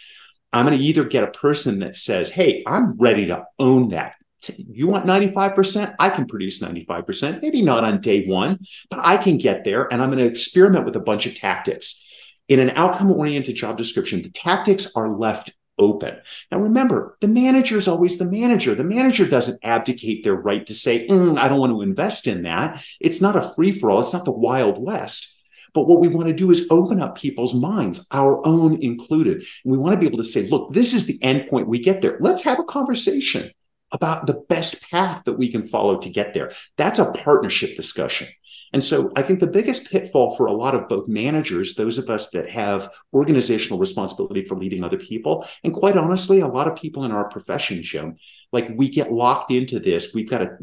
I'm 0.52 0.66
going 0.66 0.76
to 0.76 0.84
either 0.84 1.04
get 1.04 1.22
a 1.22 1.28
person 1.28 1.78
that 1.78 1.96
says, 1.96 2.30
Hey, 2.30 2.64
I'm 2.66 2.96
ready 2.98 3.26
to 3.26 3.44
own 3.60 3.90
that 3.90 4.14
you 4.48 4.86
want 4.86 5.06
95%? 5.06 5.94
I 5.98 6.10
can 6.10 6.26
produce 6.26 6.60
95%, 6.60 7.42
maybe 7.42 7.62
not 7.62 7.84
on 7.84 8.00
day 8.00 8.26
one, 8.26 8.58
but 8.90 9.00
I 9.02 9.16
can 9.16 9.38
get 9.38 9.64
there 9.64 9.92
and 9.92 10.00
I'm 10.00 10.10
going 10.10 10.18
to 10.18 10.30
experiment 10.30 10.84
with 10.84 10.96
a 10.96 11.00
bunch 11.00 11.26
of 11.26 11.34
tactics. 11.34 12.06
In 12.48 12.58
an 12.58 12.70
outcome 12.70 13.12
oriented 13.12 13.54
job 13.54 13.76
description, 13.76 14.22
the 14.22 14.30
tactics 14.30 14.92
are 14.96 15.08
left 15.08 15.52
open. 15.78 16.16
Now, 16.50 16.58
remember, 16.58 17.16
the 17.20 17.28
manager 17.28 17.76
is 17.76 17.88
always 17.88 18.18
the 18.18 18.24
manager. 18.24 18.74
The 18.74 18.84
manager 18.84 19.26
doesn't 19.26 19.64
abdicate 19.64 20.24
their 20.24 20.34
right 20.34 20.66
to 20.66 20.74
say, 20.74 21.06
mm, 21.06 21.38
I 21.38 21.48
don't 21.48 21.60
want 21.60 21.72
to 21.72 21.82
invest 21.82 22.26
in 22.26 22.42
that. 22.42 22.82
It's 23.00 23.20
not 23.20 23.36
a 23.36 23.50
free 23.54 23.72
for 23.72 23.90
all, 23.90 24.00
it's 24.00 24.12
not 24.12 24.24
the 24.24 24.32
Wild 24.32 24.84
West. 24.84 25.36
But 25.72 25.86
what 25.86 26.00
we 26.00 26.08
want 26.08 26.26
to 26.26 26.34
do 26.34 26.50
is 26.50 26.66
open 26.70 27.00
up 27.00 27.16
people's 27.16 27.54
minds, 27.54 28.04
our 28.10 28.44
own 28.44 28.82
included. 28.82 29.36
And 29.64 29.72
we 29.72 29.78
want 29.78 29.94
to 29.94 30.00
be 30.00 30.06
able 30.06 30.18
to 30.18 30.24
say, 30.24 30.48
look, 30.48 30.72
this 30.72 30.94
is 30.94 31.06
the 31.06 31.18
end 31.22 31.46
point 31.46 31.68
we 31.68 31.78
get 31.78 32.02
there. 32.02 32.18
Let's 32.20 32.42
have 32.42 32.58
a 32.58 32.64
conversation 32.64 33.52
about 33.92 34.26
the 34.26 34.44
best 34.48 34.82
path 34.90 35.24
that 35.24 35.38
we 35.38 35.50
can 35.50 35.62
follow 35.62 35.98
to 35.98 36.10
get 36.10 36.34
there. 36.34 36.52
That's 36.76 36.98
a 36.98 37.12
partnership 37.12 37.76
discussion. 37.76 38.28
And 38.72 38.84
so 38.84 39.10
I 39.16 39.22
think 39.22 39.40
the 39.40 39.48
biggest 39.48 39.90
pitfall 39.90 40.36
for 40.36 40.46
a 40.46 40.52
lot 40.52 40.76
of 40.76 40.88
both 40.88 41.08
managers, 41.08 41.74
those 41.74 41.98
of 41.98 42.08
us 42.08 42.30
that 42.30 42.48
have 42.48 42.88
organizational 43.12 43.80
responsibility 43.80 44.42
for 44.42 44.56
leading 44.56 44.84
other 44.84 44.96
people, 44.98 45.44
and 45.64 45.74
quite 45.74 45.96
honestly, 45.96 46.40
a 46.40 46.46
lot 46.46 46.68
of 46.68 46.76
people 46.76 47.04
in 47.04 47.10
our 47.10 47.28
profession, 47.28 47.82
Jim, 47.82 48.14
like 48.52 48.70
we 48.76 48.88
get 48.88 49.12
locked 49.12 49.50
into 49.50 49.80
this. 49.80 50.14
We've 50.14 50.30
got 50.30 50.38
to 50.38 50.56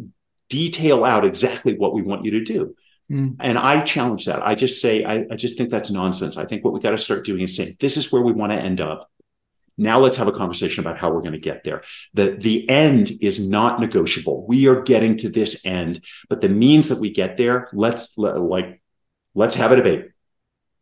detail 0.50 1.04
out 1.04 1.26
exactly 1.26 1.78
what 1.78 1.94
we 1.94 2.02
want 2.02 2.24
you 2.24 2.32
to 2.32 2.44
do. 2.46 2.76
Mm. 3.12 3.36
And 3.40 3.58
I 3.58 3.82
challenge 3.82 4.26
that. 4.26 4.46
I 4.46 4.56
just 4.56 4.82
say, 4.82 5.04
I, 5.04 5.26
I 5.32 5.36
just 5.36 5.58
think 5.58 5.70
that's 5.70 5.92
nonsense. 5.92 6.38
I 6.38 6.46
think 6.46 6.64
what 6.64 6.74
we 6.74 6.80
got 6.80 6.92
to 6.92 6.98
start 6.98 7.26
doing 7.26 7.42
is 7.42 7.56
saying, 7.56 7.76
this 7.80 7.98
is 7.98 8.12
where 8.12 8.22
we 8.22 8.32
want 8.32 8.54
to 8.54 8.58
end 8.58 8.80
up 8.80 9.10
Now 9.78 10.00
let's 10.00 10.18
have 10.18 10.28
a 10.28 10.32
conversation 10.32 10.84
about 10.84 10.98
how 10.98 11.12
we're 11.12 11.22
going 11.22 11.34
to 11.34 11.40
get 11.40 11.64
there. 11.64 11.84
The, 12.14 12.32
the 12.32 12.68
end 12.70 13.12
is 13.22 13.48
not 13.48 13.80
negotiable. 13.80 14.46
We 14.48 14.68
are 14.68 14.82
getting 14.82 15.18
to 15.18 15.30
this 15.30 15.66
end, 15.66 16.04
but 16.30 16.42
the 16.42 16.50
means 16.50 16.90
that 16.90 17.00
we 17.00 17.12
get 17.12 17.38
there, 17.38 17.70
let's 17.74 18.18
like, 18.18 18.82
let's 19.36 19.56
have 19.56 19.72
a 19.72 19.76
debate. 19.76 20.10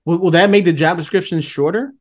Will, 0.06 0.18
will 0.18 0.32
that 0.32 0.50
make 0.50 0.66
the 0.66 0.74
job 0.74 0.98
description 0.98 1.42
shorter? 1.42 1.94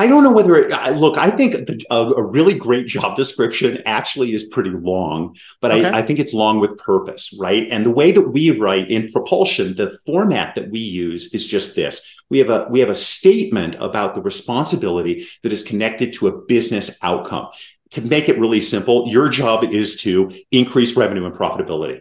I 0.00 0.06
don't 0.06 0.24
know 0.24 0.32
whether 0.32 0.56
it, 0.56 0.96
look. 0.96 1.18
I 1.18 1.30
think 1.30 1.66
the, 1.66 1.84
a, 1.90 2.06
a, 2.06 2.24
really 2.24 2.54
great 2.54 2.86
job 2.86 3.16
description 3.16 3.82
actually 3.84 4.32
is 4.32 4.44
pretty 4.44 4.70
long, 4.70 5.36
but 5.60 5.72
okay. 5.72 5.90
I, 5.90 5.98
I, 5.98 6.02
think 6.02 6.18
it's 6.18 6.32
long 6.32 6.58
with 6.58 6.78
purpose, 6.78 7.36
right? 7.38 7.68
And 7.70 7.84
the 7.84 7.90
way 7.90 8.10
that 8.10 8.30
we 8.30 8.50
write 8.50 8.90
in 8.90 9.12
Propulsion, 9.12 9.74
the 9.74 9.90
format 10.06 10.54
that 10.54 10.70
we 10.70 10.78
use 10.78 11.34
is 11.34 11.46
just 11.46 11.76
this: 11.76 12.16
we 12.30 12.38
have 12.38 12.48
a 12.48 12.66
we 12.70 12.80
have 12.80 12.88
a 12.88 12.94
statement 12.94 13.74
about 13.74 14.14
the 14.14 14.22
responsibility 14.22 15.26
that 15.42 15.52
is 15.52 15.62
connected 15.62 16.14
to 16.14 16.28
a 16.28 16.46
business 16.46 16.98
outcome. 17.02 17.48
To 17.90 18.00
make 18.00 18.30
it 18.30 18.38
really 18.38 18.62
simple, 18.62 19.06
your 19.06 19.28
job 19.28 19.64
is 19.64 19.96
to 20.00 20.32
increase 20.50 20.96
revenue 20.96 21.26
and 21.26 21.34
profitability 21.34 22.00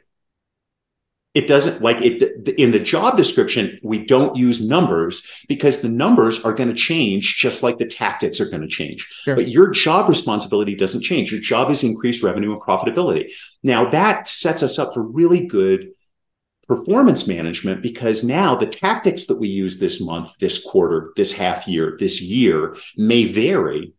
it 1.40 1.48
doesn't 1.48 1.82
like 1.82 2.02
it 2.02 2.22
in 2.60 2.72
the 2.72 2.80
job 2.80 3.16
description 3.16 3.78
we 3.82 4.06
don't 4.06 4.36
use 4.36 4.60
numbers 4.60 5.26
because 5.48 5.80
the 5.80 5.88
numbers 5.88 6.44
are 6.44 6.52
going 6.52 6.68
to 6.68 6.76
change 6.76 7.38
just 7.38 7.64
like 7.64 7.78
the 7.78 7.86
tactics 7.86 8.42
are 8.42 8.50
going 8.50 8.62
to 8.62 8.68
change. 8.68 9.08
Sure. 9.24 9.38
but 9.38 9.48
your 9.48 9.70
job 9.70 10.10
responsibility 10.10 10.76
doesn't 10.76 11.02
change. 11.02 11.32
Your 11.32 11.40
job 11.40 11.72
is 11.72 11.82
increased 11.82 12.24
revenue 12.24 12.52
and 12.52 12.62
profitability. 12.62 13.32
Now 13.64 13.88
that 13.90 14.28
sets 14.28 14.62
us 14.64 14.78
up 14.78 14.94
for 14.94 15.02
really 15.02 15.46
good 15.46 15.92
performance 16.68 17.26
management 17.26 17.82
because 17.82 18.22
now 18.22 18.54
the 18.54 18.68
tactics 18.68 19.28
that 19.28 19.40
we 19.40 19.48
use 19.48 19.80
this 19.80 20.02
month 20.02 20.38
this 20.40 20.62
quarter 20.62 21.14
this 21.16 21.32
half 21.32 21.70
year 21.70 21.96
this 22.00 22.22
year 22.22 22.76
may 22.98 23.24
vary 23.24 23.94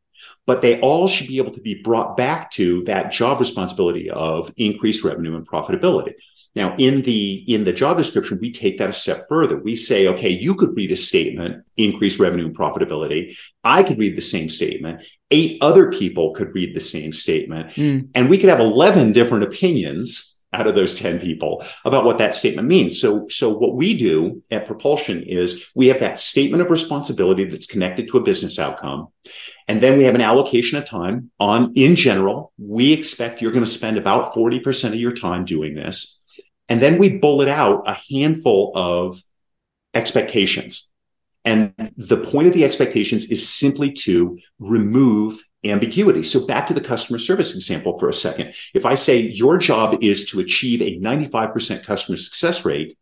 but 0.47 0.61
they 0.63 0.81
all 0.81 1.09
should 1.09 1.27
be 1.27 1.39
able 1.39 1.53
to 1.53 1.61
be 1.61 1.83
brought 1.83 2.17
back 2.17 2.51
to 2.51 2.85
that 2.85 3.11
job 3.11 3.41
responsibility 3.41 4.11
of 4.11 4.53
increased 4.57 5.05
revenue 5.05 5.37
and 5.37 5.49
profitability 5.49 6.13
now, 6.55 6.75
in 6.77 7.03
the 7.03 7.45
in 7.47 7.65
the 7.65 7.73
job 7.73 7.97
description, 7.97 8.39
we 8.41 8.51
take 8.51 8.79
that 8.79 8.91
a 8.91 8.93
step 8.93 9.27
further. 9.29 9.57
We 9.57 9.77
say, 9.77 10.09
okay, 10.09 10.31
you 10.31 10.55
could 10.55 10.75
read 10.75 10.91
a 10.91 10.97
statement, 10.97 11.65
increase 11.77 12.19
revenue 12.19 12.47
and 12.47 12.57
profitability. 12.57 13.37
I 13.63 13.83
could 13.85 13.99
read 13.99 14.17
the 14.17 14.23
same 14.23 14.49
statement. 14.49 15.07
Eight 15.31 15.63
other 15.63 15.93
people 15.93 16.35
could 16.35 16.53
read 16.55 16.75
the 16.75 16.81
same 16.81 17.13
statement, 17.13 17.71
mm. 17.71 18.09
and 18.15 18.29
we 18.29 18.39
could 18.39 18.49
have 18.49 18.61
eleven 18.61 19.13
different 19.13 19.45
opinions 19.45 20.31
out 20.53 20.67
of 20.67 20.75
those 20.75 20.99
10 20.99 21.21
people 21.21 21.65
about 21.85 22.05
what 22.05 22.19
that 22.19 22.35
statement 22.35 22.67
means. 22.67 23.01
So, 23.01 23.29
so 23.29 23.57
what 23.57 23.77
we 23.77 23.97
do 23.97 24.43
at 24.51 24.67
Propulsion 24.67 25.23
is 25.23 25.65
we 25.77 25.87
have 25.87 26.01
that 26.01 26.19
statement 26.19 26.61
of 26.61 26.71
responsibility 26.71 27.45
that's 27.45 27.67
connected 27.67 28.09
to 28.09 28.19
a 28.19 28.23
business 28.23 28.59
outcome. 28.59 29.09
And 29.69 29.81
then 29.81 29.97
we 29.97 30.05
have 30.05 30.17
an 30.17 30.21
allocation 30.21 30.77
of 30.77 30.87
time 30.87 31.31
on, 31.39 31.73
in 31.77 31.95
general, 31.95 32.53
we 32.59 32.93
expect 32.93 33.41
you're 33.41 33.53
going 33.53 33.65
to 33.65 33.71
spend 33.71 33.97
about 33.97 34.35
40% 34.35 34.89
of 34.89 34.97
your 34.97 35.13
time 35.13 35.45
doing 35.45 35.75
this. 35.75 36.20
And 36.71 36.81
then 36.81 36.99
we 36.99 37.19
bullet 37.19 37.49
out 37.49 37.83
a 37.87 37.99
handful 38.11 38.73
of 38.77 39.23
expectations. 39.93 40.89
And 41.45 41.75
the 41.97 42.17
point 42.17 42.47
of 42.47 42.55
the 42.55 42.65
expectations 42.65 43.25
is 43.27 43.47
simply 43.47 43.93
to 43.93 44.39
remove 44.61 45.43
ambiguity. 45.65 46.23
So 46.23 46.47
back 46.47 46.67
to 46.67 46.75
the 46.75 46.81
customer 46.81 47.19
service 47.19 47.55
example 47.57 47.99
for 47.99 48.09
a 48.09 48.15
second. 48.15 48.55
If 48.73 48.87
I 48.87 48.95
say 48.95 49.19
your 49.19 49.59
job 49.59 49.99
is 50.01 50.27
to 50.27 50.41
achieve 50.41 50.81
a 50.81 50.99
95% 51.01 51.85
customer 51.85 52.17
success 52.17 52.65
rate, 52.65 52.97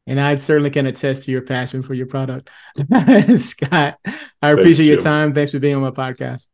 And 0.07 0.21
I 0.21 0.35
certainly 0.35 0.69
can 0.69 0.85
attest 0.85 1.23
to 1.23 1.31
your 1.31 1.41
passion 1.41 1.81
for 1.81 1.95
your 1.95 2.05
product. 2.05 2.49
Scott, 3.37 3.97
I 4.41 4.51
appreciate 4.51 4.85
your 4.85 4.99
time. 4.99 5.33
Thanks 5.33 5.51
for 5.51 5.59
being 5.59 5.75
on 5.75 5.81
my 5.81 5.91
podcast. 5.91 6.47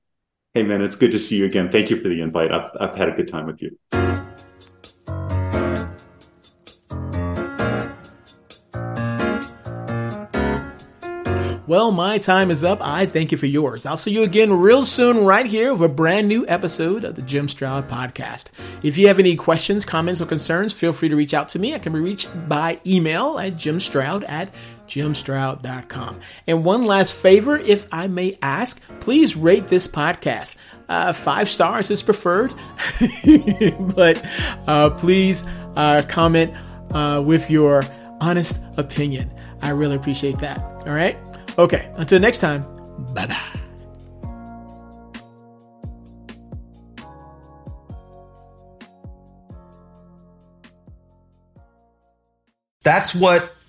Hey, 0.54 0.64
man, 0.64 0.82
it's 0.82 0.96
good 0.96 1.12
to 1.12 1.20
see 1.20 1.38
you 1.38 1.46
again. 1.46 1.70
Thank 1.70 1.90
you 1.90 1.98
for 1.98 2.10
the 2.10 2.22
invite. 2.22 2.52
I've, 2.52 2.70
I've 2.80 2.96
had 2.96 3.10
a 3.10 3.14
good 3.14 3.28
time 3.28 3.46
with 3.46 3.62
you. 3.62 3.78
Well, 11.72 11.94
my 11.94 12.18
time 12.18 12.52
is 12.52 12.66
up. 12.66 12.80
I 12.82 13.06
thank 13.06 13.32
you 13.32 13.38
for 13.38 13.46
yours. 13.46 13.86
I'll 13.86 13.96
see 13.96 14.12
you 14.12 14.24
again 14.24 14.52
real 14.52 14.84
soon, 14.84 15.24
right 15.24 15.46
here, 15.46 15.72
with 15.72 15.84
a 15.84 15.88
brand 15.88 16.28
new 16.28 16.46
episode 16.50 17.06
of 17.06 17.16
the 17.16 17.22
Jim 17.22 17.48
Stroud 17.48 17.88
Podcast. 17.88 18.48
If 18.84 18.98
you 18.98 19.08
have 19.08 19.20
any 19.20 19.38
questions, 19.38 19.86
comments, 19.86 20.20
or 20.20 20.26
concerns, 20.26 20.74
feel 20.74 20.92
free 20.92 21.08
to 21.08 21.16
reach 21.16 21.34
out 21.34 21.48
to 21.48 21.60
me. 21.60 21.74
I 21.74 21.80
can 21.80 21.94
be 21.94 22.02
reached 22.02 22.50
by 22.50 22.82
email 22.86 23.40
at 23.40 23.54
jimstroud 23.54 24.28
at 24.28 24.54
jimstroud.com. 24.86 26.20
And 26.46 26.66
one 26.66 26.84
last 26.84 27.14
favor, 27.14 27.58
if 27.58 27.88
I 27.90 28.08
may 28.08 28.38
ask, 28.42 28.82
please 29.00 29.38
rate 29.38 29.70
this 29.70 29.88
podcast. 29.88 30.58
Uh, 30.90 31.14
five 31.14 31.48
stars 31.48 31.90
is 31.90 32.04
preferred, 32.04 32.54
but 33.96 34.22
uh, 34.68 34.90
please 34.90 35.46
uh, 35.78 36.02
comment 36.10 36.54
uh, 36.94 37.24
with 37.26 37.50
your 37.50 37.86
honest 38.20 38.60
opinion. 38.76 39.32
I 39.62 39.70
really 39.70 39.96
appreciate 39.96 40.40
that. 40.40 40.60
All 40.60 40.94
right. 40.94 41.18
Okay, 41.58 41.92
until 41.96 42.20
next 42.20 42.40
time, 42.40 42.64
bye 43.14 43.28
bye. 43.28 43.38
That's 52.84 53.14
what 53.14 53.54